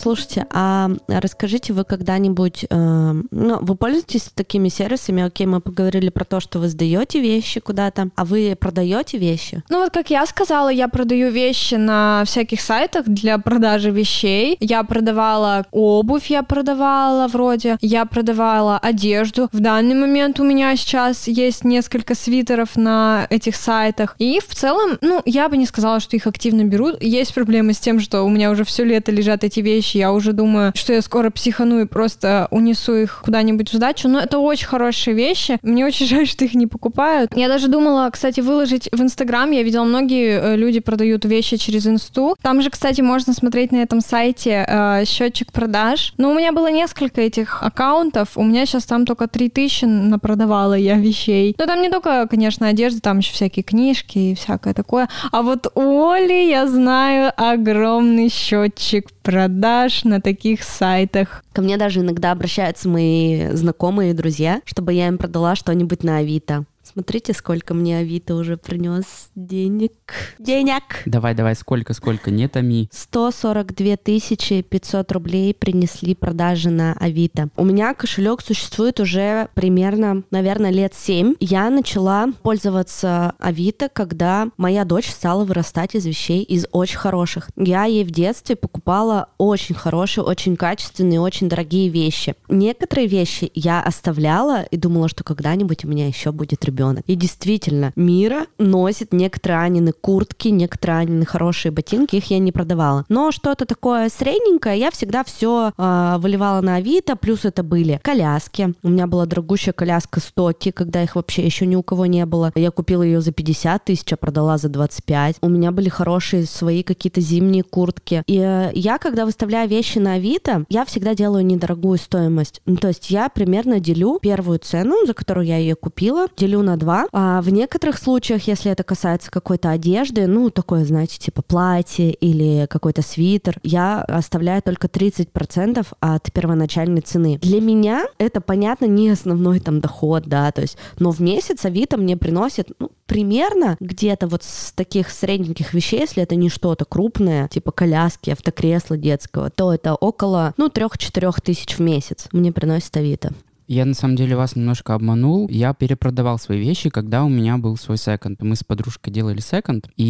Слушайте, 0.01 0.47
а 0.51 0.89
расскажите, 1.09 1.75
вы 1.75 1.85
когда-нибудь, 1.85 2.65
э, 2.71 3.15
ну, 3.31 3.59
вы 3.61 3.75
пользуетесь 3.75 4.31
такими 4.35 4.71
сервисами? 4.71 5.23
Окей, 5.23 5.47
мы 5.47 5.61
поговорили 5.61 6.09
про 6.09 6.25
то, 6.25 6.41
что 6.41 6.59
вы 6.59 6.69
сдаете 6.69 7.21
вещи 7.21 7.61
куда-то, 7.61 8.09
а 8.17 8.25
вы 8.25 8.57
продаете 8.59 9.19
вещи? 9.19 9.63
Ну 9.69 9.81
вот, 9.81 9.93
как 9.93 10.09
я 10.09 10.25
сказала, 10.25 10.71
я 10.71 10.89
продаю 10.89 11.31
вещи 11.31 11.75
на 11.75 12.23
всяких 12.25 12.63
сайтах 12.63 13.09
для 13.09 13.37
продажи 13.37 13.91
вещей. 13.91 14.57
Я 14.61 14.85
продавала 14.85 15.67
обувь, 15.71 16.31
я 16.31 16.43
продавала 16.45 17.29
вроде, 17.29 17.77
я 17.83 18.07
продавала 18.07 18.79
одежду. 18.79 19.51
В 19.53 19.61
данный 19.61 19.95
момент 19.95 20.41
у 20.41 20.45
меня 20.45 20.75
сейчас 20.77 21.29
есть 21.29 21.63
несколько 21.63 22.15
свитеров 22.15 22.75
на 22.77 23.27
этих 23.29 23.55
сайтах. 23.55 24.15
И 24.19 24.41
в 24.41 24.55
целом, 24.55 24.97
ну, 25.03 25.21
я 25.27 25.51
бы 25.51 25.59
не 25.59 25.67
сказала, 25.67 26.01
что 26.01 26.17
их 26.17 26.27
активно 26.27 26.65
берут. 26.65 27.03
Есть 27.03 27.35
проблемы 27.35 27.75
с 27.75 27.79
тем, 27.79 28.01
что 28.01 28.23
у 28.23 28.31
меня 28.31 28.51
уже 28.51 28.65
все 28.65 28.83
лето 28.83 29.13
лежат 29.13 29.45
эти 29.45 29.61
вещи 29.61 29.90
вещи. 29.91 29.99
Я 29.99 30.13
уже 30.13 30.33
думаю, 30.33 30.73
что 30.75 30.93
я 30.93 31.03
скоро 31.03 31.31
психану 31.31 31.81
и 31.81 31.87
просто 31.87 32.49
унесу 32.51 32.95
их 32.95 33.23
куда-нибудь 33.25 33.71
в 33.71 33.75
сдачу. 33.75 34.09
Но 34.09 34.21
это 34.21 34.39
очень 34.39 34.67
хорошие 34.67 35.15
вещи. 35.15 35.59
Мне 35.63 35.87
очень 35.87 36.07
жаль, 36.15 36.27
что 36.27 36.45
их 36.45 36.55
не 36.55 36.67
покупают. 36.67 37.37
Я 37.37 37.49
даже 37.49 37.69
думала, 37.69 38.09
кстати, 38.11 38.41
выложить 38.41 38.89
в 38.93 39.01
Инстаграм. 39.01 39.51
Я 39.51 39.63
видела, 39.63 39.85
многие 39.85 40.41
э, 40.41 40.57
люди 40.57 40.81
продают 40.81 41.25
вещи 41.25 41.57
через 41.57 41.87
Инсту. 41.87 42.37
Там 42.43 42.63
же, 42.63 42.71
кстати, 42.71 43.01
можно 43.01 43.33
смотреть 43.33 43.73
на 43.73 43.77
этом 43.77 44.01
сайте 44.01 44.65
э, 44.67 45.05
счетчик 45.05 45.53
продаж. 45.53 46.15
Но 46.19 46.31
у 46.31 46.35
меня 46.35 46.53
было 46.53 46.71
несколько 46.71 47.21
этих 47.21 47.63
аккаунтов. 47.63 48.37
У 48.37 48.43
меня 48.43 48.67
сейчас 48.67 48.85
там 48.85 49.07
только 49.07 49.27
3000 49.27 49.85
напродавала 49.85 50.75
я 50.75 50.97
вещей. 50.97 51.55
Но 51.59 51.67
там 51.67 51.83
не 51.83 51.91
только, 51.91 52.27
конечно, 52.29 52.69
одежда, 52.69 53.01
там 53.01 53.19
еще 53.19 53.33
всякие 53.33 53.63
книжки 53.63 54.19
и 54.19 54.35
всякое 54.35 54.75
такое. 54.75 55.09
А 55.33 55.43
вот 55.43 55.71
у 55.75 56.09
Оли, 56.09 56.49
я 56.49 56.67
знаю, 56.67 57.33
огромный 57.37 58.29
счетчик 58.29 59.11
продаж 59.23 60.05
на 60.05 60.21
таких 60.21 60.63
сайтах. 60.63 61.45
Ко 61.53 61.63
мне 61.63 61.77
даже 61.77 62.01
иногда 62.01 62.33
обращаются 62.33 62.89
мои 62.89 63.51
знакомые 63.53 64.11
и 64.11 64.15
друзья, 64.15 64.61
чтобы 64.65 64.93
я 64.93 65.09
им 65.09 65.19
продала 65.19 65.55
что-нибудь 65.57 66.03
на 66.03 66.19
Авито. 66.19 66.65
Смотрите, 66.93 67.33
сколько 67.35 67.73
мне 67.73 67.99
Авито 67.99 68.35
уже 68.35 68.57
принес 68.57 69.05
денег. 69.37 69.93
Денег! 70.41 70.83
Давай, 71.07 71.35
давай, 71.35 71.55
сколько, 71.55 71.95
сколько, 71.95 72.33
не 72.33 72.49
томи. 72.49 72.89
142 72.91 73.97
тысячи 73.97 74.63
500 74.63 75.13
рублей 75.13 75.55
принесли 75.55 76.17
продажи 76.17 76.69
на 76.71 76.95
Авито. 76.95 77.51
У 77.57 77.65
меня 77.65 77.95
кошелек 77.95 78.41
существует 78.41 78.99
уже 78.99 79.49
примерно, 79.55 80.25
наверное, 80.33 80.73
лет 80.73 80.93
7. 80.95 81.35
Я 81.39 81.71
начала 81.71 82.27
пользоваться 82.43 83.35
Авито, 83.39 83.89
когда 83.89 84.49
моя 84.57 84.85
дочь 84.85 85.11
стала 85.11 85.45
вырастать 85.45 85.95
из 85.95 86.05
вещей, 86.07 86.43
из 86.43 86.67
очень 86.73 86.99
хороших. 86.99 87.51
Я 87.57 87.85
ей 87.85 88.03
в 88.03 88.11
детстве 88.11 88.57
покупала 88.57 89.29
очень 89.39 89.77
хорошие, 89.77 90.25
очень 90.25 90.57
качественные, 90.57 91.21
очень 91.21 91.49
дорогие 91.49 91.89
вещи. 91.89 92.35
Некоторые 92.49 93.07
вещи 93.07 93.49
я 93.55 93.81
оставляла 93.81 94.63
и 94.63 94.77
думала, 94.77 95.09
что 95.09 95.23
когда-нибудь 95.23 95.85
у 95.85 95.89
меня 95.89 96.09
еще 96.09 96.33
будет 96.33 96.65
ребенок 96.65 96.80
ребенок. 96.81 97.05
И 97.07 97.15
действительно, 97.15 97.93
Мира 97.97 98.47
носит 98.59 99.13
некоторые 99.13 99.61
Анины 99.61 99.93
куртки, 99.93 100.49
некоторые 100.49 101.01
Анины 101.01 101.27
хорошие 101.27 101.73
ботинки, 101.73 102.17
их 102.17 102.31
я 102.31 102.39
не 102.39 102.53
продавала. 102.53 103.05
Но 103.09 103.31
что-то 103.33 103.67
такое 103.67 104.09
средненькое, 104.09 104.79
я 104.79 104.91
всегда 104.91 105.25
все 105.25 105.69
э, 105.69 105.73
а, 105.77 106.19
выливала 106.19 106.61
на 106.61 106.77
Авито, 106.77 107.17
плюс 107.17 107.45
это 107.45 107.63
были 107.63 108.01
коляски. 108.03 108.75
У 108.83 108.89
меня 108.89 109.07
была 109.07 109.27
дорогущая 109.27 109.73
коляска 109.73 110.21
Стоки, 110.21 110.71
когда 110.71 111.03
их 111.03 111.17
вообще 111.17 111.45
еще 111.45 111.67
ни 111.67 111.77
у 111.77 111.83
кого 111.83 112.07
не 112.07 112.25
было. 112.27 112.53
Я 112.55 112.71
купила 112.71 113.03
ее 113.03 113.21
за 113.21 113.33
50 113.33 113.85
тысяч, 113.85 114.13
а 114.13 114.17
продала 114.17 114.59
за 114.59 114.69
25. 114.69 115.37
У 115.43 115.49
меня 115.49 115.73
были 115.73 115.89
хорошие 115.89 116.47
свои 116.47 116.83
какие-то 116.83 117.21
зимние 117.21 117.63
куртки. 117.63 118.23
И 118.27 118.39
э, 118.39 118.71
я, 118.75 118.99
когда 118.99 119.27
выставляю 119.27 119.69
вещи 119.69 119.99
на 119.99 120.15
Авито, 120.15 120.65
я 120.69 120.85
всегда 120.85 121.15
делаю 121.15 121.45
недорогую 121.45 121.99
стоимость. 121.99 122.63
Ну, 122.67 122.77
то 122.77 122.89
есть 122.89 123.11
я 123.11 123.29
примерно 123.29 123.81
делю 123.81 124.19
первую 124.23 124.59
цену, 124.59 125.07
за 125.07 125.15
которую 125.15 125.47
я 125.47 125.59
ее 125.59 125.75
купила, 125.75 126.29
делю 126.37 126.60
на 126.63 126.77
два. 126.77 127.07
А 127.13 127.41
в 127.43 127.51
некоторых 127.51 127.99
случаях, 127.99 128.47
если 128.47 128.71
это 128.71 128.83
касается 128.83 129.31
какой-то 129.31 129.71
одежды, 129.71 130.27
ну, 130.27 130.51
такое, 130.51 130.85
знаете, 130.85 131.19
типа 131.19 131.43
платье 131.43 132.13
или 132.13 132.67
какой-то 132.67 133.03
свитер, 133.03 133.59
я 133.63 134.03
оставляю 134.03 134.63
только 134.63 134.87
30% 134.89 135.87
от 136.01 136.33
первоначальной 136.33 137.01
цены. 137.01 137.39
Для 137.39 137.61
меня 137.61 138.07
это, 138.19 138.41
понятно, 138.41 138.87
не 138.87 139.11
основной 139.11 139.61
там 139.61 139.81
доход, 139.81 140.25
да, 140.27 140.51
то 140.53 140.63
есть, 140.63 140.77
но 140.99 141.11
в 141.11 141.21
месяц 141.21 141.65
Авито 141.65 141.97
мне 141.97 142.17
приносит, 142.17 142.71
ну, 142.79 142.91
примерно 143.07 143.77
где-то 143.81 144.29
вот 144.29 144.45
с 144.45 144.73
таких 144.73 145.11
средненьких 145.11 145.75
вещей, 145.75 146.01
если 146.01 146.23
это 146.23 146.37
не 146.37 146.49
что-то 146.49 146.85
крупное, 146.85 147.49
типа 147.49 147.73
коляски, 147.73 148.31
автокресла 148.31 148.97
детского, 148.97 149.51
то 149.51 149.75
это 149.75 149.95
около, 149.95 150.55
ну, 150.57 150.69
3-4 150.69 151.35
тысяч 151.43 151.77
в 151.77 151.81
месяц 151.81 152.29
мне 152.33 152.53
приносит 152.53 152.97
Авито. 152.97 153.33
Я 153.71 153.85
на 153.85 153.95
самом 153.95 154.17
деле 154.17 154.35
вас 154.35 154.57
немножко 154.57 154.95
обманул. 154.95 155.47
Я 155.49 155.75
перепродавал 155.75 156.41
свои 156.41 156.59
вещи, 156.59 156.91
когда 156.91 157.23
у 157.23 157.29
меня 157.29 157.57
был 157.57 157.77
свой 157.77 157.99
секонд. 157.99 158.43
Мы 158.43 158.57
с 158.57 158.65
подружкой 158.65 159.13
делали 159.13 159.39
секонд, 159.39 159.89
и 159.97 160.03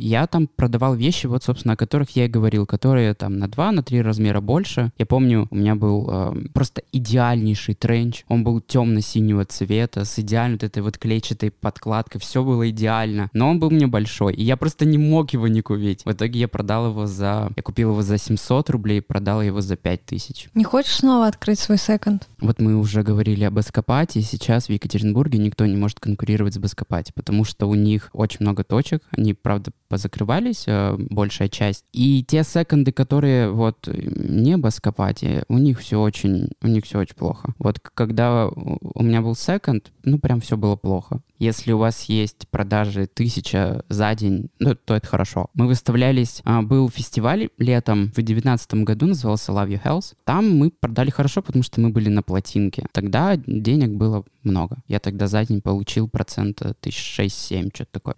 я 0.00 0.26
там 0.26 0.46
продавал 0.46 0.94
вещи, 0.94 1.26
вот, 1.26 1.44
собственно, 1.44 1.74
о 1.74 1.76
которых 1.76 2.16
я 2.16 2.24
и 2.24 2.28
говорил, 2.28 2.64
которые 2.64 3.12
там 3.12 3.36
на 3.36 3.46
два, 3.46 3.72
на 3.72 3.82
три 3.82 4.00
размера 4.00 4.40
больше. 4.40 4.90
Я 4.96 5.04
помню, 5.04 5.48
у 5.50 5.54
меня 5.54 5.74
был 5.74 6.08
э, 6.10 6.34
просто 6.54 6.80
идеальнейший 6.92 7.74
тренч. 7.74 8.24
Он 8.28 8.42
был 8.42 8.62
темно-синего 8.62 9.44
цвета, 9.44 10.06
с 10.06 10.18
идеальной 10.18 10.54
вот 10.54 10.62
этой 10.62 10.82
вот 10.82 10.96
клетчатой 10.96 11.50
подкладкой. 11.50 12.22
Все 12.22 12.42
было 12.42 12.70
идеально. 12.70 13.28
Но 13.34 13.50
он 13.50 13.60
был 13.60 13.68
мне 13.68 13.86
большой, 13.86 14.32
и 14.32 14.42
я 14.42 14.56
просто 14.56 14.86
не 14.86 14.96
мог 14.96 15.34
его 15.34 15.46
не 15.46 15.60
купить. 15.60 16.06
В 16.06 16.12
итоге 16.12 16.40
я 16.40 16.48
продал 16.48 16.88
его 16.88 17.04
за... 17.04 17.52
Я 17.54 17.62
купил 17.62 17.90
его 17.90 18.00
за 18.00 18.16
700 18.16 18.70
рублей, 18.70 19.02
продал 19.02 19.42
его 19.42 19.60
за 19.60 19.76
5000. 19.76 20.48
Не 20.54 20.64
хочешь 20.64 20.94
снова 20.96 21.26
открыть 21.26 21.58
свой 21.58 21.76
секонд? 21.76 22.28
Вот 22.40 22.62
мы 22.62 22.76
уже 22.76 22.93
говорили 23.02 23.44
об 23.44 23.58
Эскапате, 23.58 24.20
и 24.20 24.22
сейчас 24.22 24.66
в 24.66 24.70
Екатеринбурге 24.70 25.38
никто 25.38 25.66
не 25.66 25.76
может 25.76 26.00
конкурировать 26.00 26.54
с 26.54 26.58
Баскопати, 26.58 27.12
потому 27.14 27.44
что 27.44 27.66
у 27.66 27.74
них 27.74 28.10
очень 28.12 28.38
много 28.40 28.64
точек, 28.64 29.02
они, 29.16 29.34
правда, 29.34 29.72
позакрывались, 29.88 30.64
э, 30.66 30.96
большая 30.98 31.48
часть. 31.48 31.84
И 31.92 32.24
те 32.24 32.42
секонды, 32.44 32.92
которые 32.92 33.50
вот 33.50 33.88
не 33.88 34.56
Баскопати, 34.56 35.42
у 35.48 35.58
них 35.58 35.80
все 35.80 36.00
очень, 36.00 36.50
у 36.62 36.66
них 36.66 36.84
все 36.84 36.98
очень 36.98 37.16
плохо. 37.16 37.54
Вот 37.58 37.78
когда 37.80 38.48
у 38.48 39.02
меня 39.02 39.22
был 39.22 39.34
секонд, 39.34 39.92
ну 40.04 40.18
прям 40.18 40.40
все 40.40 40.56
было 40.56 40.76
плохо. 40.76 41.20
Если 41.44 41.72
у 41.72 41.78
вас 41.78 42.04
есть 42.04 42.48
продажи 42.48 43.06
тысяча 43.06 43.84
за 43.90 44.14
день, 44.14 44.48
ну, 44.60 44.74
то 44.74 44.94
это 44.94 45.06
хорошо. 45.06 45.50
Мы 45.52 45.66
выставлялись, 45.66 46.40
а, 46.44 46.62
был 46.62 46.88
фестиваль 46.88 47.50
летом 47.58 48.06
в 48.12 48.14
2019 48.14 48.84
году, 48.84 49.08
назывался 49.08 49.52
Love 49.52 49.68
Your 49.68 49.84
Health. 49.84 50.14
Там 50.24 50.56
мы 50.56 50.70
продали 50.70 51.10
хорошо, 51.10 51.42
потому 51.42 51.62
что 51.62 51.82
мы 51.82 51.90
были 51.90 52.08
на 52.08 52.22
плотинке. 52.22 52.86
Тогда 52.92 53.36
денег 53.36 53.90
было 53.90 54.24
много. 54.42 54.78
Я 54.88 55.00
тогда 55.00 55.26
за 55.26 55.44
день 55.44 55.60
получил 55.60 56.08
процента 56.08 56.72
тысяч 56.80 57.14
шесть-семь, 57.14 57.68
что-то 57.74 57.92
такое. 57.92 58.14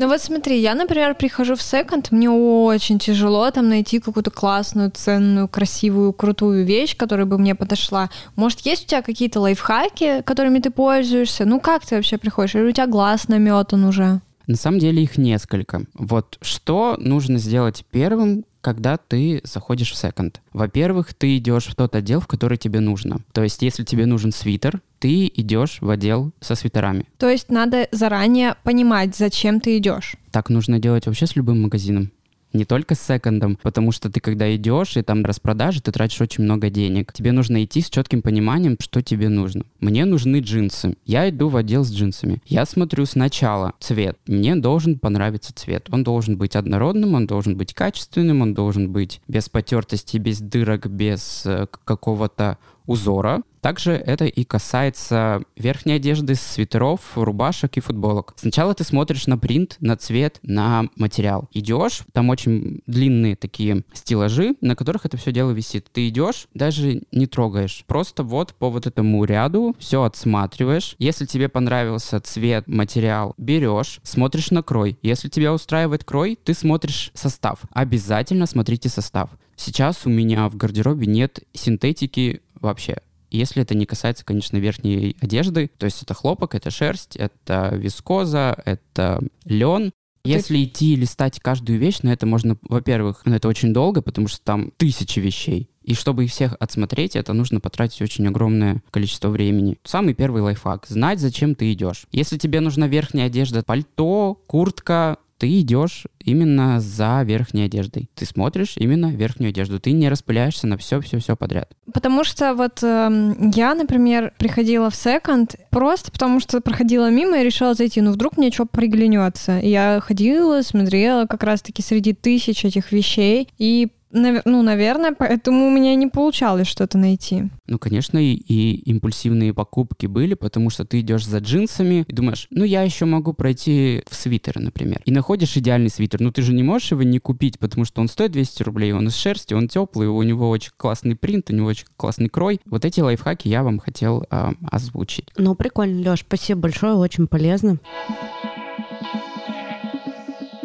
Ну 0.00 0.06
вот 0.06 0.20
смотри, 0.20 0.60
я, 0.60 0.76
например, 0.76 1.16
прихожу 1.16 1.56
в 1.56 1.62
секонд, 1.62 2.12
мне 2.12 2.30
очень 2.30 3.00
тяжело 3.00 3.50
там 3.50 3.68
найти 3.68 3.98
какую-то 3.98 4.30
классную, 4.30 4.92
ценную, 4.92 5.48
красивую, 5.48 6.12
крутую 6.12 6.64
вещь, 6.64 6.96
которая 6.96 7.26
бы 7.26 7.36
мне 7.36 7.56
подошла. 7.56 8.08
Может, 8.36 8.60
есть 8.60 8.84
у 8.84 8.86
тебя 8.86 9.02
какие-то 9.02 9.40
лайфхаки, 9.40 10.22
которыми 10.22 10.60
ты 10.60 10.70
пользуешься? 10.70 11.44
Ну 11.46 11.58
как 11.58 11.84
ты 11.84 11.96
вообще 11.96 12.16
приходишь? 12.16 12.54
Или 12.54 12.68
у 12.68 12.72
тебя 12.72 12.86
глаз 12.86 13.26
наметан 13.26 13.82
уже? 13.86 14.20
На 14.46 14.54
самом 14.54 14.78
деле 14.78 15.02
их 15.02 15.18
несколько. 15.18 15.82
Вот 15.94 16.38
что 16.42 16.96
нужно 17.00 17.38
сделать 17.38 17.84
первым, 17.90 18.44
когда 18.60 18.98
ты 18.98 19.40
заходишь 19.42 19.90
в 19.90 19.96
секонд. 19.96 20.40
Во-первых, 20.52 21.12
ты 21.12 21.38
идешь 21.38 21.66
в 21.66 21.74
тот 21.74 21.96
отдел, 21.96 22.20
в 22.20 22.28
который 22.28 22.56
тебе 22.56 22.78
нужно. 22.78 23.18
То 23.32 23.42
есть, 23.42 23.62
если 23.62 23.82
тебе 23.82 24.06
нужен 24.06 24.30
свитер, 24.30 24.80
ты 24.98 25.26
идешь 25.26 25.78
в 25.80 25.90
отдел 25.90 26.32
со 26.40 26.54
свитерами. 26.54 27.04
То 27.18 27.28
есть 27.28 27.50
надо 27.50 27.88
заранее 27.92 28.56
понимать, 28.62 29.16
зачем 29.16 29.60
ты 29.60 29.78
идешь. 29.78 30.16
Так 30.30 30.50
нужно 30.50 30.78
делать 30.78 31.06
вообще 31.06 31.26
с 31.26 31.36
любым 31.36 31.62
магазином 31.62 32.10
не 32.52 32.64
только 32.64 32.94
с 32.94 33.00
секондом, 33.00 33.58
потому 33.62 33.92
что 33.92 34.10
ты 34.10 34.20
когда 34.20 34.54
идешь 34.54 34.96
и 34.96 35.02
там 35.02 35.24
распродажи, 35.24 35.80
ты 35.80 35.92
тратишь 35.92 36.20
очень 36.20 36.44
много 36.44 36.70
денег. 36.70 37.12
Тебе 37.12 37.32
нужно 37.32 37.64
идти 37.64 37.80
с 37.80 37.90
четким 37.90 38.22
пониманием, 38.22 38.76
что 38.80 39.02
тебе 39.02 39.28
нужно. 39.28 39.64
Мне 39.80 40.04
нужны 40.04 40.40
джинсы. 40.40 40.96
Я 41.04 41.28
иду 41.28 41.48
в 41.48 41.56
отдел 41.56 41.84
с 41.84 41.92
джинсами. 41.92 42.42
Я 42.46 42.64
смотрю 42.64 43.06
сначала 43.06 43.72
цвет. 43.80 44.18
Мне 44.26 44.56
должен 44.56 44.98
понравиться 44.98 45.52
цвет. 45.54 45.88
Он 45.90 46.04
должен 46.04 46.36
быть 46.36 46.56
однородным, 46.56 47.14
он 47.14 47.26
должен 47.26 47.56
быть 47.56 47.74
качественным, 47.74 48.42
он 48.42 48.54
должен 48.54 48.92
быть 48.92 49.20
без 49.28 49.48
потертости, 49.48 50.16
без 50.16 50.40
дырок, 50.40 50.86
без 50.86 51.42
э, 51.44 51.66
какого-то 51.84 52.58
узора. 52.88 53.42
Также 53.60 53.92
это 53.92 54.24
и 54.24 54.44
касается 54.44 55.42
верхней 55.56 55.94
одежды, 55.94 56.34
свитеров, 56.34 57.00
рубашек 57.16 57.76
и 57.76 57.80
футболок. 57.80 58.34
Сначала 58.36 58.72
ты 58.74 58.84
смотришь 58.84 59.26
на 59.26 59.36
принт, 59.36 59.76
на 59.80 59.96
цвет, 59.96 60.38
на 60.42 60.86
материал. 60.96 61.48
Идешь, 61.52 62.02
там 62.12 62.30
очень 62.30 62.80
длинные 62.86 63.36
такие 63.36 63.84
стеллажи, 63.92 64.54
на 64.60 64.74
которых 64.74 65.06
это 65.06 65.16
все 65.16 65.32
дело 65.32 65.50
висит. 65.50 65.88
Ты 65.92 66.08
идешь, 66.08 66.46
даже 66.54 67.02
не 67.12 67.26
трогаешь. 67.26 67.84
Просто 67.86 68.22
вот 68.22 68.54
по 68.54 68.70
вот 68.70 68.86
этому 68.86 69.24
ряду 69.24 69.76
все 69.78 70.02
отсматриваешь. 70.04 70.94
Если 70.98 71.26
тебе 71.26 71.48
понравился 71.48 72.20
цвет, 72.20 72.68
материал, 72.68 73.34
берешь, 73.36 74.00
смотришь 74.02 74.50
на 74.50 74.62
крой. 74.62 74.98
Если 75.02 75.28
тебя 75.28 75.52
устраивает 75.52 76.04
крой, 76.04 76.38
ты 76.42 76.54
смотришь 76.54 77.10
состав. 77.14 77.60
Обязательно 77.72 78.46
смотрите 78.46 78.88
состав. 78.88 79.30
Сейчас 79.60 80.06
у 80.06 80.08
меня 80.08 80.48
в 80.48 80.56
гардеробе 80.56 81.08
нет 81.08 81.40
синтетики 81.52 82.42
вообще. 82.60 82.98
Если 83.30 83.62
это 83.62 83.74
не 83.74 83.84
касается, 83.86 84.24
конечно, 84.24 84.56
верхней 84.56 85.16
одежды, 85.20 85.70
то 85.76 85.84
есть 85.84 86.02
это 86.02 86.14
хлопок, 86.14 86.54
это 86.54 86.70
шерсть, 86.70 87.16
это 87.16 87.70
вискоза, 87.74 88.56
это 88.64 89.20
лен. 89.44 89.92
Если 90.24 90.64
идти 90.64 90.96
листать 90.96 91.40
каждую 91.40 91.78
вещь, 91.78 92.00
на 92.02 92.10
это 92.10 92.26
можно, 92.26 92.56
во-первых, 92.62 93.24
на 93.24 93.34
это 93.34 93.48
очень 93.48 93.72
долго, 93.72 94.02
потому 94.02 94.28
что 94.28 94.40
там 94.42 94.72
тысячи 94.76 95.20
вещей. 95.20 95.70
И 95.82 95.94
чтобы 95.94 96.24
их 96.24 96.30
всех 96.30 96.54
отсмотреть, 96.60 97.16
это 97.16 97.32
нужно 97.32 97.60
потратить 97.60 98.02
очень 98.02 98.26
огромное 98.28 98.82
количество 98.90 99.28
времени. 99.30 99.78
Самый 99.84 100.12
первый 100.12 100.42
лайфхак— 100.42 100.86
знать, 100.88 101.18
зачем 101.18 101.54
ты 101.54 101.72
идешь. 101.72 102.06
Если 102.12 102.36
тебе 102.36 102.60
нужна 102.60 102.88
верхняя 102.88 103.28
одежда, 103.28 103.62
пальто, 103.62 104.34
куртка, 104.46 105.16
ты 105.38 105.60
идешь 105.60 106.06
именно 106.18 106.80
за 106.80 107.22
верхней 107.24 107.64
одеждой. 107.64 108.10
Ты 108.14 108.26
смотришь 108.26 108.74
именно 108.76 109.06
верхнюю 109.06 109.50
одежду. 109.50 109.78
Ты 109.78 109.92
не 109.92 110.08
распыляешься 110.08 110.66
на 110.66 110.76
все-все-все 110.76 111.36
подряд. 111.36 111.70
Потому 111.92 112.24
что 112.24 112.54
вот 112.54 112.82
э, 112.82 113.34
я, 113.54 113.74
например, 113.74 114.34
приходила 114.36 114.90
в 114.90 114.96
секонд 114.96 115.56
просто 115.70 116.10
потому 116.10 116.40
что 116.40 116.60
проходила 116.60 117.10
мимо 117.10 117.40
и 117.40 117.44
решила 117.44 117.74
зайти. 117.74 118.00
Ну, 118.00 118.12
вдруг 118.12 118.36
мне 118.36 118.50
что 118.50 118.66
приглянется. 118.66 119.60
И 119.60 119.70
я 119.70 120.00
ходила, 120.04 120.62
смотрела 120.62 121.26
как 121.26 121.44
раз-таки 121.44 121.82
среди 121.82 122.12
тысяч 122.12 122.64
этих 122.64 122.90
вещей 122.90 123.48
и 123.58 123.88
ну, 124.10 124.62
наверное, 124.62 125.12
поэтому 125.12 125.66
у 125.66 125.70
меня 125.70 125.94
не 125.94 126.06
получалось 126.06 126.66
что-то 126.66 126.98
найти. 126.98 127.50
Ну, 127.66 127.78
конечно, 127.78 128.18
и, 128.18 128.32
и 128.32 128.76
импульсивные 128.90 129.52
покупки 129.52 130.06
были, 130.06 130.34
потому 130.34 130.70
что 130.70 130.84
ты 130.84 131.00
идешь 131.00 131.26
за 131.26 131.38
джинсами 131.38 132.04
и 132.08 132.12
думаешь, 132.12 132.46
ну, 132.50 132.64
я 132.64 132.82
еще 132.82 133.04
могу 133.04 133.32
пройти 133.32 134.02
в 134.08 134.14
свитер, 134.14 134.58
например. 134.58 135.02
И 135.04 135.10
находишь 135.10 135.56
идеальный 135.56 135.90
свитер. 135.90 136.20
Ну, 136.20 136.32
ты 136.32 136.42
же 136.42 136.52
не 136.52 136.62
можешь 136.62 136.90
его 136.90 137.02
не 137.02 137.18
купить, 137.18 137.58
потому 137.58 137.84
что 137.84 138.00
он 138.00 138.08
стоит 138.08 138.32
200 138.32 138.62
рублей, 138.62 138.92
он 138.92 139.08
из 139.08 139.16
шерсти, 139.16 139.54
он 139.54 139.68
теплый, 139.68 140.08
у 140.08 140.22
него 140.22 140.48
очень 140.48 140.72
классный 140.76 141.16
принт, 141.16 141.50
у 141.50 141.54
него 141.54 141.68
очень 141.68 141.86
классный 141.96 142.28
крой. 142.28 142.60
Вот 142.64 142.84
эти 142.84 143.00
лайфхаки 143.00 143.48
я 143.48 143.62
вам 143.62 143.78
хотел 143.78 144.24
э, 144.30 144.52
озвучить. 144.70 145.28
Ну, 145.36 145.54
прикольно, 145.54 146.10
Леш, 146.10 146.20
спасибо 146.20 146.62
большое, 146.62 146.94
очень 146.94 147.26
полезно. 147.26 147.78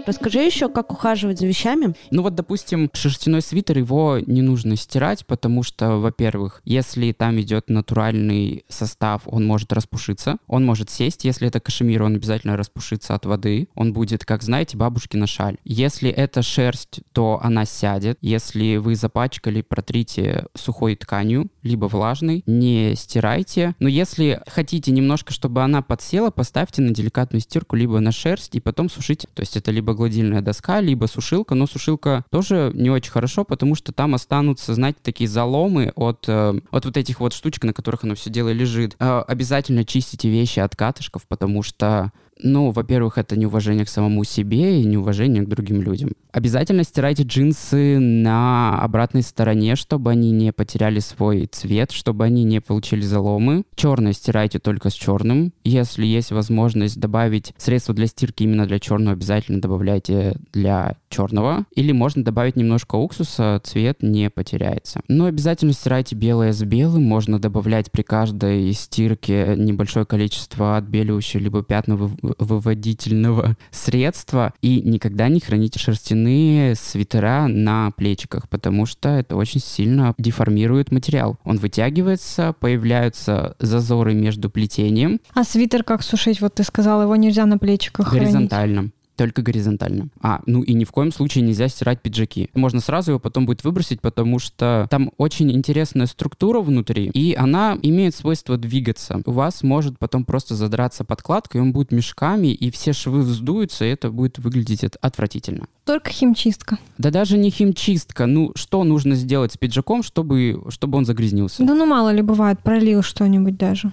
Расскажи 0.06 0.40
еще, 0.40 0.70
как 0.70 0.92
ухаживать 0.92 1.40
за 1.40 1.48
вещами. 1.48 1.96
Ну 2.12 2.24
вот, 2.24 2.36
допустим, 2.36 2.90
шерстяной 2.94 3.42
свитер, 3.42 3.78
его 3.78 4.20
не 4.20 4.42
нужно 4.42 4.76
стирать, 4.76 5.26
потому 5.26 5.64
что, 5.64 5.98
во-первых, 5.98 6.62
если 6.66 7.12
там 7.14 7.40
идет 7.40 7.70
натуральный 7.70 8.66
состав, 8.68 9.22
он 9.26 9.46
может 9.46 9.72
распушиться, 9.72 10.38
он 10.48 10.66
может 10.66 10.90
сесть. 10.90 11.24
Если 11.24 11.48
это 11.48 11.60
кашемир, 11.60 12.04
он 12.04 12.16
обязательно 12.16 12.58
распушится 12.58 13.16
от 13.16 13.26
воды. 13.26 13.68
Он 13.76 13.94
будет, 13.94 14.26
как 14.26 14.44
знаете, 14.44 14.78
бабушкина 14.78 15.26
шаль. 15.26 15.58
Если 15.64 16.10
это 16.10 16.42
шерсть, 16.42 17.02
то 17.14 17.40
она 17.42 17.66
сядет. 17.66 18.18
Если 18.22 18.78
вы 18.78 18.96
запачкали, 18.96 19.62
протрите 19.62 20.46
сухой 20.54 20.96
тканью, 20.96 21.50
либо 21.62 21.86
влажной, 21.86 22.44
не 22.46 22.96
стирайте. 22.96 23.76
Но 23.80 23.88
если 23.88 24.42
хотите 24.48 24.92
немножко, 24.92 25.32
чтобы 25.32 25.64
она 25.64 25.82
подсела, 25.82 26.30
поставьте 26.30 26.82
на 26.82 26.94
деликатную 26.94 27.42
стирку, 27.42 27.76
либо 27.76 28.00
на 28.00 28.12
шерсть, 28.12 28.56
и 28.56 28.60
потом 28.60 28.90
сушите. 28.90 29.28
То 29.34 29.42
есть 29.42 29.56
это 29.56 29.72
либо 29.72 29.93
либо 29.94 29.98
гладильная 29.98 30.42
доска, 30.42 30.82
либо 30.82 31.06
сушилка, 31.06 31.56
но 31.56 31.68
сушилка 31.68 32.26
тоже 32.30 32.72
не 32.74 32.90
очень 32.90 33.12
хорошо, 33.12 33.44
потому 33.44 33.76
что 33.76 33.92
там 33.92 34.16
останутся, 34.16 34.74
знаете, 34.74 35.00
такие 35.02 35.30
заломы 35.30 35.92
от, 35.96 36.26
э, 36.28 36.60
от 36.72 36.86
вот 36.86 36.98
этих 36.98 37.20
вот 37.20 37.34
штучек, 37.34 37.64
на 37.64 37.74
которых 37.74 38.04
оно 38.04 38.16
все 38.16 38.30
дело 38.30 38.50
лежит. 38.50 38.96
Э, 39.00 39.24
обязательно 39.28 39.86
чистите 39.86 40.30
вещи 40.30 40.60
от 40.60 40.76
катышков, 40.76 41.24
потому 41.28 41.64
что 41.64 42.12
ну, 42.42 42.72
во-первых, 42.72 43.20
это 43.20 43.38
неуважение 43.38 43.86
к 43.86 43.90
самому 43.90 44.24
себе 44.24 44.82
и 44.82 44.86
неуважение 44.86 45.44
к 45.44 45.48
другим 45.48 45.82
людям. 45.82 46.10
Обязательно 46.34 46.84
стирайте 46.84 47.22
джинсы 47.22 48.00
на 48.00 48.80
обратной 48.82 49.22
стороне, 49.22 49.76
чтобы 49.76 50.10
они 50.10 50.32
не 50.32 50.52
потеряли 50.52 50.98
свой 50.98 51.46
цвет, 51.46 51.92
чтобы 51.92 52.26
они 52.26 52.44
не 52.44 52.60
получили 52.60 53.02
заломы. 53.02 53.66
Черное 53.76 54.14
стирайте 54.14 54.58
только 54.58 54.90
с 54.90 54.94
черным. 54.94 55.54
Если 55.64 56.08
есть 56.08 56.32
возможность 56.32 57.00
добавить 57.00 57.54
средство 57.58 57.94
для 57.94 58.08
стирки 58.08 58.42
именно 58.44 58.66
для 58.66 58.80
черного, 58.80 59.14
обязательно 59.14 59.62
добавляйте 59.62 60.36
для 60.52 60.96
черного. 61.10 61.68
Или 61.76 61.92
можно 61.92 62.24
добавить 62.24 62.56
немножко 62.56 62.96
уксуса, 62.96 63.62
цвет 63.64 64.02
не 64.02 64.32
потеряется. 64.32 65.02
Но 65.08 65.26
обязательно 65.26 65.74
стирайте 65.74 66.16
белое 66.16 66.52
с 66.52 66.64
белым. 66.64 67.04
Можно 67.04 67.38
добавлять 67.38 67.92
при 67.92 68.02
каждой 68.02 68.74
стирке 68.74 69.54
небольшое 69.56 70.08
количество 70.08 70.78
отбеливающего 70.78 71.42
либо 71.42 71.62
пятнового 71.62 72.12
выводительного 72.40 73.56
средства 73.70 74.52
и 74.64 74.82
никогда 74.82 75.28
не 75.28 75.40
храните 75.40 75.78
шерстяные 75.78 76.23
запрещены 76.24 76.76
свитера 76.76 77.48
на 77.48 77.92
плечиках, 77.92 78.50
потому 78.50 78.86
что 78.86 79.10
это 79.10 79.36
очень 79.36 79.60
сильно 79.60 80.14
деформирует 80.18 80.92
материал. 80.92 81.38
Он 81.44 81.58
вытягивается, 81.58 82.54
появляются 82.60 83.56
зазоры 83.60 84.14
между 84.14 84.50
плетением. 84.50 85.20
А 85.34 85.44
свитер 85.44 85.84
как 85.84 86.04
сушить? 86.04 86.42
Вот 86.42 86.56
ты 86.56 86.64
сказал, 86.64 87.02
его 87.02 87.16
нельзя 87.16 87.46
на 87.46 87.58
плечиках 87.58 88.12
Горизонтально. 88.12 88.76
хранить. 88.76 88.94
Только 89.16 89.44
горизонтально. 89.44 90.08
А, 90.22 90.42
ну 90.48 90.64
и 90.64 90.74
ни 90.74 90.86
в 90.86 90.92
коем 90.92 91.12
случае 91.12 91.44
нельзя 91.44 91.68
стирать 91.68 92.02
пиджаки. 92.02 92.50
Можно 92.56 92.80
сразу 92.80 93.12
его 93.12 93.20
потом 93.20 93.46
будет 93.46 93.64
выбросить, 93.64 94.02
потому 94.02 94.40
что 94.40 94.88
там 94.90 95.12
очень 95.18 95.52
интересная 95.52 96.08
структура 96.08 96.62
внутри, 96.62 97.06
и 97.14 97.36
она 97.36 97.78
имеет 97.84 98.16
свойство 98.16 98.58
двигаться. 98.58 99.22
У 99.26 99.32
вас 99.32 99.62
может 99.62 100.00
потом 100.00 100.26
просто 100.26 100.56
задраться 100.56 101.04
подкладка, 101.04 101.60
и 101.60 101.62
он 101.62 101.74
будет 101.74 101.92
мешками, 101.92 102.48
и 102.48 102.72
все 102.72 102.92
швы 102.94 103.22
вздуются, 103.22 103.86
и 103.86 103.90
это 103.90 104.10
будет 104.10 104.40
выглядеть 104.40 104.84
от- 104.84 104.96
отвратительно. 105.00 105.68
Только 105.86 106.10
химчистка. 106.10 106.80
Да 106.98 107.12
даже 107.12 107.38
не 107.38 107.52
химчистка. 107.52 108.26
Ну, 108.26 108.52
что 108.56 108.84
нужно 108.84 109.14
сделать 109.14 109.54
с 109.54 109.58
пиджаком, 109.58 110.02
чтобы, 110.02 110.64
чтобы 110.70 110.98
он 110.98 111.06
загрязнился? 111.06 111.64
Да 111.64 111.76
ну 111.76 111.86
мало 111.86 112.12
ли 112.12 112.24
бывает, 112.24 112.60
пролил 112.60 113.04
что-нибудь 113.04 113.58
даже. 113.58 113.92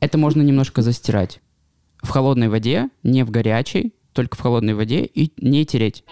Это 0.00 0.16
можно 0.16 0.40
немножко 0.40 0.80
застирать. 0.80 1.40
В 2.02 2.08
холодной 2.08 2.48
воде, 2.48 2.88
не 3.02 3.22
в 3.24 3.30
горячей, 3.30 3.92
только 4.12 4.36
в 4.36 4.40
холодной 4.40 4.74
воде 4.74 5.04
и 5.04 5.32
не 5.38 5.64
тереть. 5.66 6.04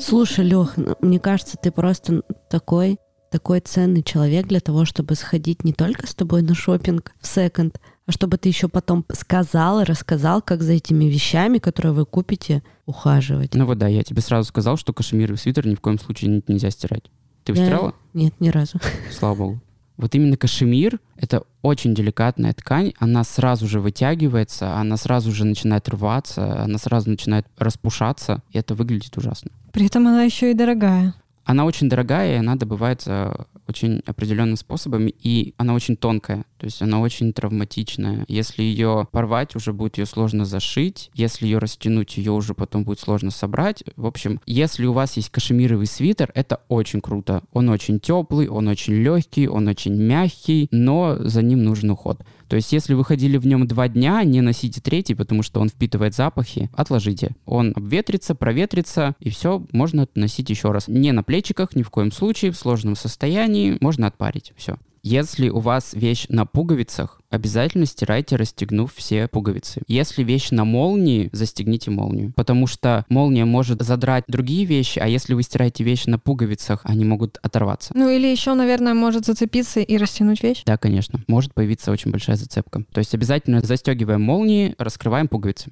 Слушай, 0.00 0.44
Лех, 0.44 0.76
мне 1.00 1.18
кажется, 1.18 1.56
ты 1.60 1.70
просто 1.70 2.22
такой 2.50 2.98
такой 3.30 3.60
ценный 3.60 4.02
человек 4.02 4.46
для 4.46 4.58
того, 4.60 4.86
чтобы 4.86 5.14
сходить 5.14 5.62
не 5.62 5.74
только 5.74 6.06
с 6.06 6.14
тобой 6.14 6.40
на 6.40 6.54
шопинг 6.54 7.12
в 7.20 7.26
секонд, 7.26 7.78
а 8.06 8.12
чтобы 8.12 8.38
ты 8.38 8.48
еще 8.48 8.68
потом 8.68 9.04
сказал 9.12 9.80
и 9.80 9.84
рассказал, 9.84 10.40
как 10.40 10.62
за 10.62 10.72
этими 10.72 11.04
вещами, 11.04 11.58
которые 11.58 11.92
вы 11.92 12.06
купите, 12.06 12.62
ухаживать. 12.86 13.52
Ну 13.52 13.66
вот 13.66 13.76
да, 13.76 13.86
я 13.86 14.02
тебе 14.02 14.22
сразу 14.22 14.48
сказал, 14.48 14.78
что 14.78 14.94
кашемировый 14.94 15.36
свитер 15.36 15.66
ни 15.66 15.74
в 15.74 15.80
коем 15.82 15.98
случае 15.98 16.30
не- 16.30 16.42
нельзя 16.48 16.70
стирать. 16.70 17.10
Ты 17.44 17.52
его 17.52 17.60
Я- 17.60 17.66
стирала? 17.66 17.94
Нет, 18.14 18.32
ни 18.40 18.48
разу. 18.48 18.78
Слава 19.12 19.34
богу. 19.34 19.60
Вот 19.98 20.14
именно 20.14 20.36
кашемир— 20.36 21.00
это 21.16 21.42
очень 21.60 21.92
деликатная 21.92 22.54
ткань, 22.54 22.92
она 23.00 23.24
сразу 23.24 23.66
же 23.66 23.80
вытягивается, 23.80 24.76
она 24.76 24.96
сразу 24.96 25.32
же 25.32 25.44
начинает 25.44 25.88
рваться, 25.88 26.62
она 26.62 26.78
сразу 26.78 27.10
начинает 27.10 27.46
распушаться, 27.58 28.42
и 28.52 28.58
это 28.58 28.76
выглядит 28.76 29.18
ужасно. 29.18 29.50
При 29.72 29.86
этом 29.86 30.06
она 30.06 30.22
еще 30.22 30.52
и 30.52 30.54
дорогая. 30.54 31.14
Она 31.44 31.64
очень 31.64 31.88
дорогая, 31.88 32.36
и 32.36 32.38
она 32.38 32.54
добывается 32.54 33.46
очень 33.66 34.00
определенным 34.06 34.56
способом, 34.56 35.08
и 35.08 35.54
она 35.56 35.74
очень 35.74 35.96
тонкая, 35.96 36.44
то 36.58 36.64
есть 36.64 36.82
она 36.82 37.00
очень 37.00 37.32
травматичная. 37.32 38.24
Если 38.28 38.62
ее 38.62 39.06
порвать, 39.12 39.54
уже 39.54 39.72
будет 39.72 39.98
ее 39.98 40.06
сложно 40.06 40.44
зашить, 40.44 41.10
если 41.14 41.46
ее 41.46 41.58
растянуть, 41.58 42.16
ее 42.16 42.32
уже 42.32 42.54
потом 42.54 42.84
будет 42.84 43.00
сложно 43.00 43.30
собрать. 43.30 43.84
В 43.96 44.06
общем, 44.06 44.40
если 44.44 44.86
у 44.86 44.92
вас 44.92 45.16
есть 45.16 45.30
кашемировый 45.30 45.86
свитер, 45.86 46.30
это 46.34 46.60
очень 46.68 47.00
круто. 47.00 47.42
Он 47.52 47.68
очень 47.68 48.00
теплый, 48.00 48.48
он 48.48 48.68
очень 48.68 48.94
легкий, 48.94 49.48
он 49.48 49.68
очень 49.68 49.94
мягкий, 49.94 50.68
но 50.72 51.16
за 51.18 51.42
ним 51.42 51.62
нужен 51.62 51.90
уход. 51.90 52.22
То 52.48 52.56
есть, 52.56 52.72
если 52.72 52.94
вы 52.94 53.04
ходили 53.04 53.36
в 53.36 53.46
нем 53.46 53.66
два 53.66 53.88
дня, 53.88 54.24
не 54.24 54.40
носите 54.40 54.80
третий, 54.80 55.14
потому 55.14 55.42
что 55.42 55.60
он 55.60 55.68
впитывает 55.68 56.14
запахи, 56.14 56.70
отложите. 56.74 57.36
Он 57.44 57.72
обветрится, 57.76 58.34
проветрится, 58.34 59.14
и 59.20 59.30
все, 59.30 59.64
можно 59.70 60.08
носить 60.14 60.50
еще 60.50 60.72
раз. 60.72 60.88
Не 60.88 61.12
на 61.12 61.22
плечиках, 61.22 61.76
ни 61.76 61.82
в 61.82 61.90
коем 61.90 62.10
случае, 62.10 62.50
в 62.50 62.56
сложном 62.56 62.96
состоянии, 62.96 63.76
можно 63.80 64.06
отпарить, 64.06 64.52
все. 64.56 64.78
Если 65.02 65.48
у 65.48 65.58
вас 65.58 65.94
вещь 65.94 66.26
на 66.28 66.46
пуговицах, 66.46 67.20
обязательно 67.30 67.86
стирайте, 67.86 68.36
расстегнув 68.36 68.94
все 68.94 69.28
пуговицы. 69.28 69.82
Если 69.86 70.22
вещь 70.22 70.50
на 70.50 70.64
молнии, 70.64 71.28
застегните 71.32 71.90
молнию. 71.90 72.32
Потому 72.34 72.66
что 72.66 73.04
молния 73.08 73.44
может 73.44 73.82
задрать 73.82 74.24
другие 74.28 74.64
вещи, 74.64 74.98
а 74.98 75.06
если 75.06 75.34
вы 75.34 75.42
стираете 75.42 75.84
вещь 75.84 76.06
на 76.06 76.18
пуговицах, 76.18 76.80
они 76.84 77.04
могут 77.04 77.38
оторваться. 77.42 77.92
Ну 77.94 78.08
или 78.08 78.26
еще, 78.26 78.54
наверное, 78.54 78.94
может 78.94 79.26
зацепиться 79.26 79.80
и 79.80 79.96
растянуть 79.96 80.42
вещь. 80.42 80.62
Да, 80.64 80.76
конечно. 80.76 81.20
Может 81.26 81.54
появиться 81.54 81.90
очень 81.90 82.10
большая 82.10 82.36
зацепка. 82.36 82.84
То 82.92 82.98
есть 82.98 83.14
обязательно 83.14 83.60
застегиваем 83.60 84.22
молнии, 84.22 84.74
раскрываем 84.78 85.28
пуговицы. 85.28 85.70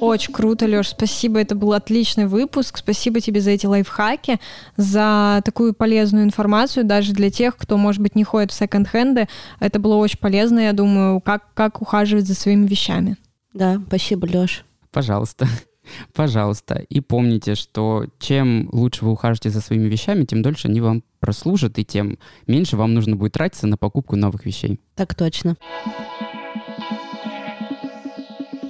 Очень 0.00 0.32
круто, 0.32 0.66
Леш, 0.66 0.88
спасибо, 0.88 1.40
это 1.40 1.54
был 1.54 1.72
отличный 1.72 2.26
выпуск. 2.26 2.78
Спасибо 2.78 3.20
тебе 3.20 3.40
за 3.40 3.50
эти 3.50 3.66
лайфхаки, 3.66 4.38
за 4.76 5.40
такую 5.44 5.74
полезную 5.74 6.24
информацию, 6.24 6.84
даже 6.84 7.12
для 7.12 7.30
тех, 7.30 7.56
кто, 7.56 7.76
может 7.76 8.02
быть, 8.02 8.14
не 8.14 8.24
ходит 8.24 8.52
в 8.52 8.54
секонд-хенды. 8.54 9.28
Это 9.60 9.78
было 9.78 9.96
очень 9.96 10.18
полезно, 10.18 10.60
я 10.60 10.72
думаю, 10.72 11.20
как, 11.20 11.52
как 11.54 11.80
ухаживать 11.80 12.26
за 12.26 12.34
своими 12.34 12.66
вещами. 12.66 13.16
Да, 13.54 13.80
спасибо, 13.86 14.26
Леш. 14.26 14.64
Пожалуйста. 14.90 15.48
Пожалуйста. 16.12 16.84
И 16.88 17.00
помните, 17.00 17.54
что 17.54 18.06
чем 18.18 18.68
лучше 18.72 19.04
вы 19.04 19.12
ухаживаете 19.12 19.50
за 19.50 19.60
своими 19.60 19.88
вещами, 19.88 20.24
тем 20.24 20.42
дольше 20.42 20.68
они 20.68 20.80
вам 20.80 21.02
прослужат, 21.20 21.78
и 21.78 21.84
тем 21.84 22.18
меньше 22.46 22.76
вам 22.76 22.94
нужно 22.94 23.16
будет 23.16 23.32
тратиться 23.32 23.66
на 23.66 23.76
покупку 23.76 24.16
новых 24.16 24.44
вещей. 24.44 24.80
Так 24.94 25.14
точно. 25.14 25.56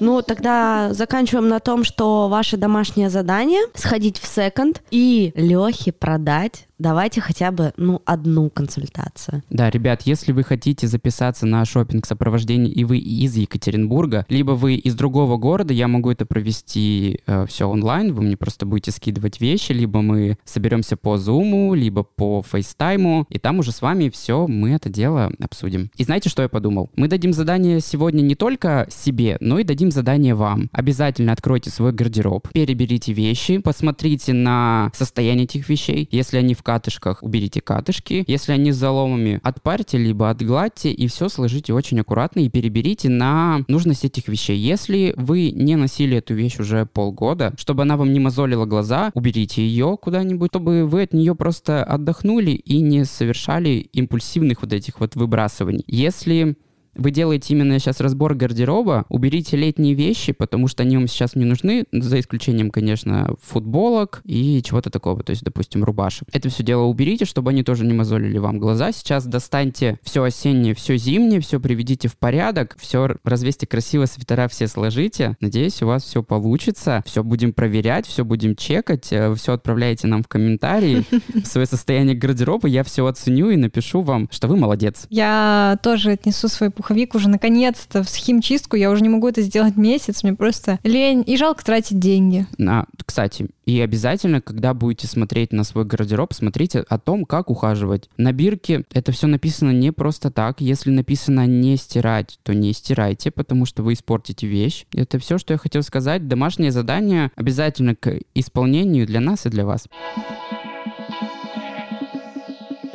Ну, 0.01 0.23
тогда 0.23 0.93
заканчиваем 0.93 1.49
на 1.49 1.61
том, 1.61 1.85
что 1.85 2.29
ваше 2.29 2.57
домашнее 2.57 3.11
задание— 3.11 3.63
сходить 3.75 4.19
в 4.19 4.27
секонд 4.27 4.83
и 4.91 5.33
Лехе 5.35 5.93
продать. 5.93 6.67
Давайте 6.79 7.21
хотя 7.21 7.51
бы, 7.51 7.73
ну, 7.77 8.03
одну 8.05 8.51
консультацию. 8.51 9.43
Да, 9.51 9.71
ребят, 9.71 10.03
если 10.03 10.33
вы 10.33 10.45
хотите 10.45 10.87
записаться 10.87 11.47
на 11.47 11.65
шопинг 11.65 12.07
сопровождение 12.07 12.73
и 12.73 12.85
вы 12.85 12.99
из 12.99 13.35
Екатеринбурга, 13.37 14.27
либо 14.29 14.53
вы 14.53 14.75
из 14.75 14.95
другого 14.95 15.37
города, 15.39 15.73
я 15.73 15.89
могу 15.89 16.11
это 16.11 16.27
провести 16.27 17.21
все 17.49 17.69
онлайн, 17.69 18.12
вы 18.12 18.23
мне 18.23 18.37
просто 18.37 18.67
будете 18.67 18.91
скидывать 18.91 19.41
вещи, 19.41 19.73
либо 19.73 20.03
мы 20.03 20.37
соберемся 20.45 20.97
по 20.97 21.17
Zoom, 21.17 21.75
либо 21.75 22.03
по 22.03 22.45
FaceTime, 22.51 23.25
и 23.29 23.39
там 23.39 23.59
уже 23.59 23.73
с 23.73 23.81
вами 23.81 24.11
все 24.11 24.47
мы 24.47 24.71
это 24.71 24.89
дело 24.89 25.33
обсудим. 25.41 25.91
И 25.97 26.05
знаете, 26.05 26.29
что 26.29 26.43
я 26.43 26.49
подумал? 26.49 26.91
Мы 26.97 27.09
дадим 27.09 27.33
задание 27.33 27.81
сегодня 27.81 28.21
не 28.23 28.35
только 28.35 28.87
себе, 28.91 29.39
но 29.41 29.59
и 29.59 29.65
дадим 29.65 29.91
задание 29.91 30.35
вам. 30.35 30.69
Обязательно 30.73 31.33
откройте 31.33 31.71
свой 31.71 31.93
гардероб, 31.93 32.49
переберите 32.53 33.12
вещи, 33.12 33.59
посмотрите 33.59 34.33
на 34.33 34.91
состояние 34.95 35.45
этих 35.45 35.69
вещей. 35.69 36.09
Если 36.11 36.37
они 36.37 36.55
в 36.55 36.62
катышках, 36.67 37.23
уберите 37.23 37.61
катышки. 37.61 38.25
Если 38.27 38.51
они 38.51 38.73
с 38.73 38.77
заломами, 38.77 39.39
отпарьте, 39.45 39.99
либо 39.99 40.31
отгладьте, 40.31 40.91
и 40.91 41.07
все 41.07 41.29
сложите 41.29 41.73
очень 41.73 42.01
аккуратно 42.01 42.41
и 42.41 42.49
переберите 42.49 43.09
на 43.09 43.61
нужность 43.69 44.05
этих 44.05 44.27
вещей. 44.27 44.59
Если 44.59 45.15
вы 45.17 45.53
не 45.53 45.77
носили 45.77 46.17
эту 46.17 46.35
вещь 46.35 46.59
уже 46.59 46.85
полгода, 46.85 47.55
чтобы 47.57 47.83
она 47.83 47.97
вам 47.97 48.13
не 48.13 48.19
мозолила 48.19 48.67
глаза, 48.67 49.13
уберите 49.15 49.63
ее 49.63 49.97
куда-нибудь, 50.03 50.51
чтобы 50.51 50.87
вы 50.87 51.03
от 51.03 51.13
нее 51.13 51.37
просто 51.37 51.85
отдохнули 51.85 52.51
и 52.51 52.81
не 52.81 53.05
совершали 53.05 53.89
импульсивных 53.93 54.63
вот 54.63 54.73
этих 54.73 54.99
вот 54.99 55.15
выбрасываний. 55.15 55.85
Если 55.87 56.57
вы 56.97 57.11
делаете 57.11 57.55
именно 57.55 57.79
сейчас 57.79 58.01
разбор 58.01 58.35
гардероба, 58.35 59.05
уберите 59.09 59.57
летние 59.57 59.95
вещи, 59.95 60.33
потому 60.33 60.69
что 60.69 60.83
они 60.83 60.97
вам 60.97 61.09
сейчас 61.09 61.35
не 61.35 61.45
нужны, 61.45 61.85
за 61.93 62.21
исключением, 62.21 62.71
конечно, 62.71 63.35
футболок 63.43 64.21
и 64.25 64.63
чего-то 64.63 64.91
такого, 64.91 65.23
то 65.23 65.31
есть, 65.31 65.43
допустим, 65.43 65.85
рубашек. 65.85 66.29
Это 66.33 66.49
все 66.49 66.63
дело 66.63 66.83
уберите, 66.83 67.25
чтобы 67.25 67.51
они 67.51 67.63
тоже 67.63 67.85
не 67.85 67.95
мозолили 67.95 68.39
вам 68.39 68.59
глаза. 68.59 68.93
Сейчас 68.93 69.27
достаньте 69.27 69.99
все 70.03 70.23
осеннее, 70.23 70.75
все 70.75 70.97
зимнее, 70.97 71.41
все 71.41 71.61
приведите 71.61 72.09
в 72.09 72.17
порядок, 72.17 72.77
все 72.79 73.17
развесьте 73.25 73.67
красиво, 73.67 74.07
свитера 74.07 74.49
все 74.49 74.67
сложите. 74.69 75.37
Надеюсь, 75.41 75.83
у 75.83 75.87
вас 75.87 76.05
все 76.05 76.23
получится. 76.23 77.03
Все 77.07 77.23
будем 77.23 77.53
проверять, 77.53 78.07
все 78.07 78.25
будем 78.25 78.57
чекать, 78.57 79.07
все 79.07 79.53
отправляйте 79.53 80.07
нам 80.07 80.23
в 80.23 80.29
комментарии 80.29 81.05
свое 81.45 81.67
состояние 81.67 82.17
гардероба, 82.17 82.69
я 82.69 82.85
все 82.85 83.07
оценю 83.07 83.51
и 83.51 83.57
напишу 83.57 84.03
вам, 84.03 84.29
что 84.31 84.49
вы 84.49 84.57
молодец. 84.57 85.07
Я 85.11 85.79
тоже 85.83 86.13
отнесу 86.13 86.49
свой 86.49 86.71
пуховик 86.87 87.16
уже 87.16 87.29
наконец-то 87.29 88.05
в 88.05 88.09
химчистку. 88.09 88.77
Я 88.77 88.92
уже 88.92 89.03
не 89.03 89.09
могу 89.09 89.27
это 89.27 89.42
сделать 89.42 89.77
месяц. 89.77 90.22
Мне 90.22 90.35
просто 90.35 90.79
лень 90.85 91.25
и 91.27 91.37
жалко 91.37 91.64
тратить 91.64 91.99
деньги. 91.99 92.46
А, 92.64 92.85
кстати, 93.05 93.49
и 93.64 93.81
обязательно, 93.81 94.40
когда 94.40 94.72
будете 94.72 95.09
смотреть 95.09 95.53
на 95.53 95.64
свой 95.64 95.85
гардероб, 95.85 96.33
смотрите 96.33 96.85
о 96.88 96.99
том, 96.99 97.25
как 97.25 97.51
ухаживать. 97.51 98.09
На 98.16 98.33
бирке 98.33 98.85
это 98.92 99.11
все 99.11 99.27
написано 99.27 99.72
не 99.72 99.90
просто 99.90 100.31
так. 100.31 100.61
Если 100.61 100.90
написано 100.90 101.46
не 101.46 101.77
стирать, 101.77 102.38
то 102.44 102.55
не 102.55 102.72
стирайте, 102.72 103.33
потому 103.33 103.66
что 103.66 103.83
вы 103.83 103.94
испортите 103.94 104.46
вещь. 104.46 104.87
Это 104.94 105.18
все, 105.18 105.38
что 105.38 105.55
я 105.55 105.59
хотел 105.59 105.83
сказать. 105.83 106.29
Домашнее 106.29 106.70
задание 106.70 107.33
обязательно 107.35 107.96
к 107.96 108.20
исполнению 108.35 109.07
для 109.07 109.18
нас 109.18 109.44
и 109.44 109.49
для 109.49 109.66
вас. 109.66 109.88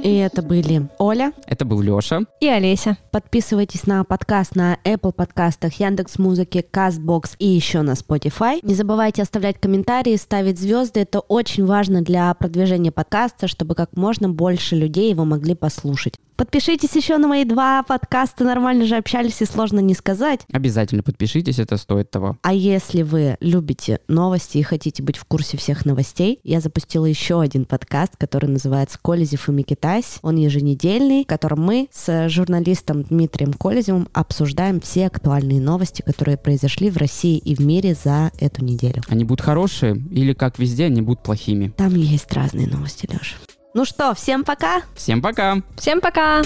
И 0.03 0.15
это 0.15 0.41
были 0.41 0.87
Оля. 0.97 1.31
Это 1.45 1.63
был 1.65 1.81
Леша. 1.81 2.21
И 2.39 2.47
Олеся. 2.47 2.97
Подписывайтесь 3.11 3.85
на 3.85 4.03
подкаст 4.03 4.55
на 4.55 4.77
Apple 4.83 5.11
подкастах, 5.11 5.79
Яндекс 5.79 6.17
Музыке, 6.17 6.65
Castbox 6.71 7.35
и 7.37 7.47
еще 7.47 7.81
на 7.81 7.91
Spotify. 7.91 8.59
Не 8.63 8.73
забывайте 8.73 9.21
оставлять 9.21 9.59
комментарии, 9.59 10.15
ставить 10.15 10.59
звезды. 10.59 11.01
Это 11.01 11.19
очень 11.19 11.65
важно 11.65 12.01
для 12.01 12.33
продвижения 12.33 12.91
подкаста, 12.91 13.47
чтобы 13.47 13.75
как 13.75 13.95
можно 13.95 14.29
больше 14.29 14.75
людей 14.75 15.11
его 15.11 15.25
могли 15.25 15.53
послушать. 15.53 16.15
Подпишитесь 16.41 16.95
еще 16.95 17.19
на 17.19 17.27
мои 17.27 17.45
два 17.45 17.83
подкаста 17.83 18.43
«Нормально 18.43 18.87
же 18.87 18.95
общались» 18.95 19.39
и 19.43 19.45
«Сложно 19.45 19.77
не 19.77 19.93
сказать». 19.93 20.39
Обязательно 20.51 21.03
подпишитесь, 21.03 21.59
это 21.59 21.77
стоит 21.77 22.09
того. 22.09 22.35
А 22.41 22.51
если 22.51 23.03
вы 23.03 23.37
любите 23.41 23.99
новости 24.07 24.57
и 24.57 24.63
хотите 24.63 25.03
быть 25.03 25.17
в 25.17 25.25
курсе 25.25 25.57
всех 25.57 25.85
новостей, 25.85 26.39
я 26.43 26.59
запустила 26.59 27.05
еще 27.05 27.41
один 27.41 27.65
подкаст, 27.65 28.13
который 28.17 28.49
называется 28.49 28.97
«Колезев 28.99 29.49
и 29.49 29.51
Микитась». 29.51 30.17
Он 30.23 30.35
еженедельный, 30.35 31.25
в 31.25 31.27
котором 31.27 31.61
мы 31.61 31.89
с 31.91 32.27
журналистом 32.27 33.03
Дмитрием 33.03 33.53
Колезевым 33.53 34.09
обсуждаем 34.11 34.81
все 34.81 35.05
актуальные 35.05 35.61
новости, 35.61 36.01
которые 36.01 36.37
произошли 36.37 36.89
в 36.89 36.97
России 36.97 37.37
и 37.37 37.53
в 37.53 37.59
мире 37.59 37.93
за 37.93 38.31
эту 38.39 38.65
неделю. 38.65 39.03
Они 39.09 39.23
будут 39.25 39.41
хорошие 39.41 39.95
или, 40.09 40.33
как 40.33 40.57
везде, 40.57 40.85
они 40.85 41.03
будут 41.03 41.21
плохими? 41.21 41.71
Там 41.77 41.93
есть 41.93 42.33
разные 42.33 42.67
новости, 42.67 43.07
Леша. 43.11 43.35
Ну 43.74 43.86
что, 43.86 44.13
всем 44.13 44.43
пока! 44.43 44.82
Всем 44.95 45.22
пока! 45.22 45.57
Всем 45.78 46.01
пока! 46.01 46.41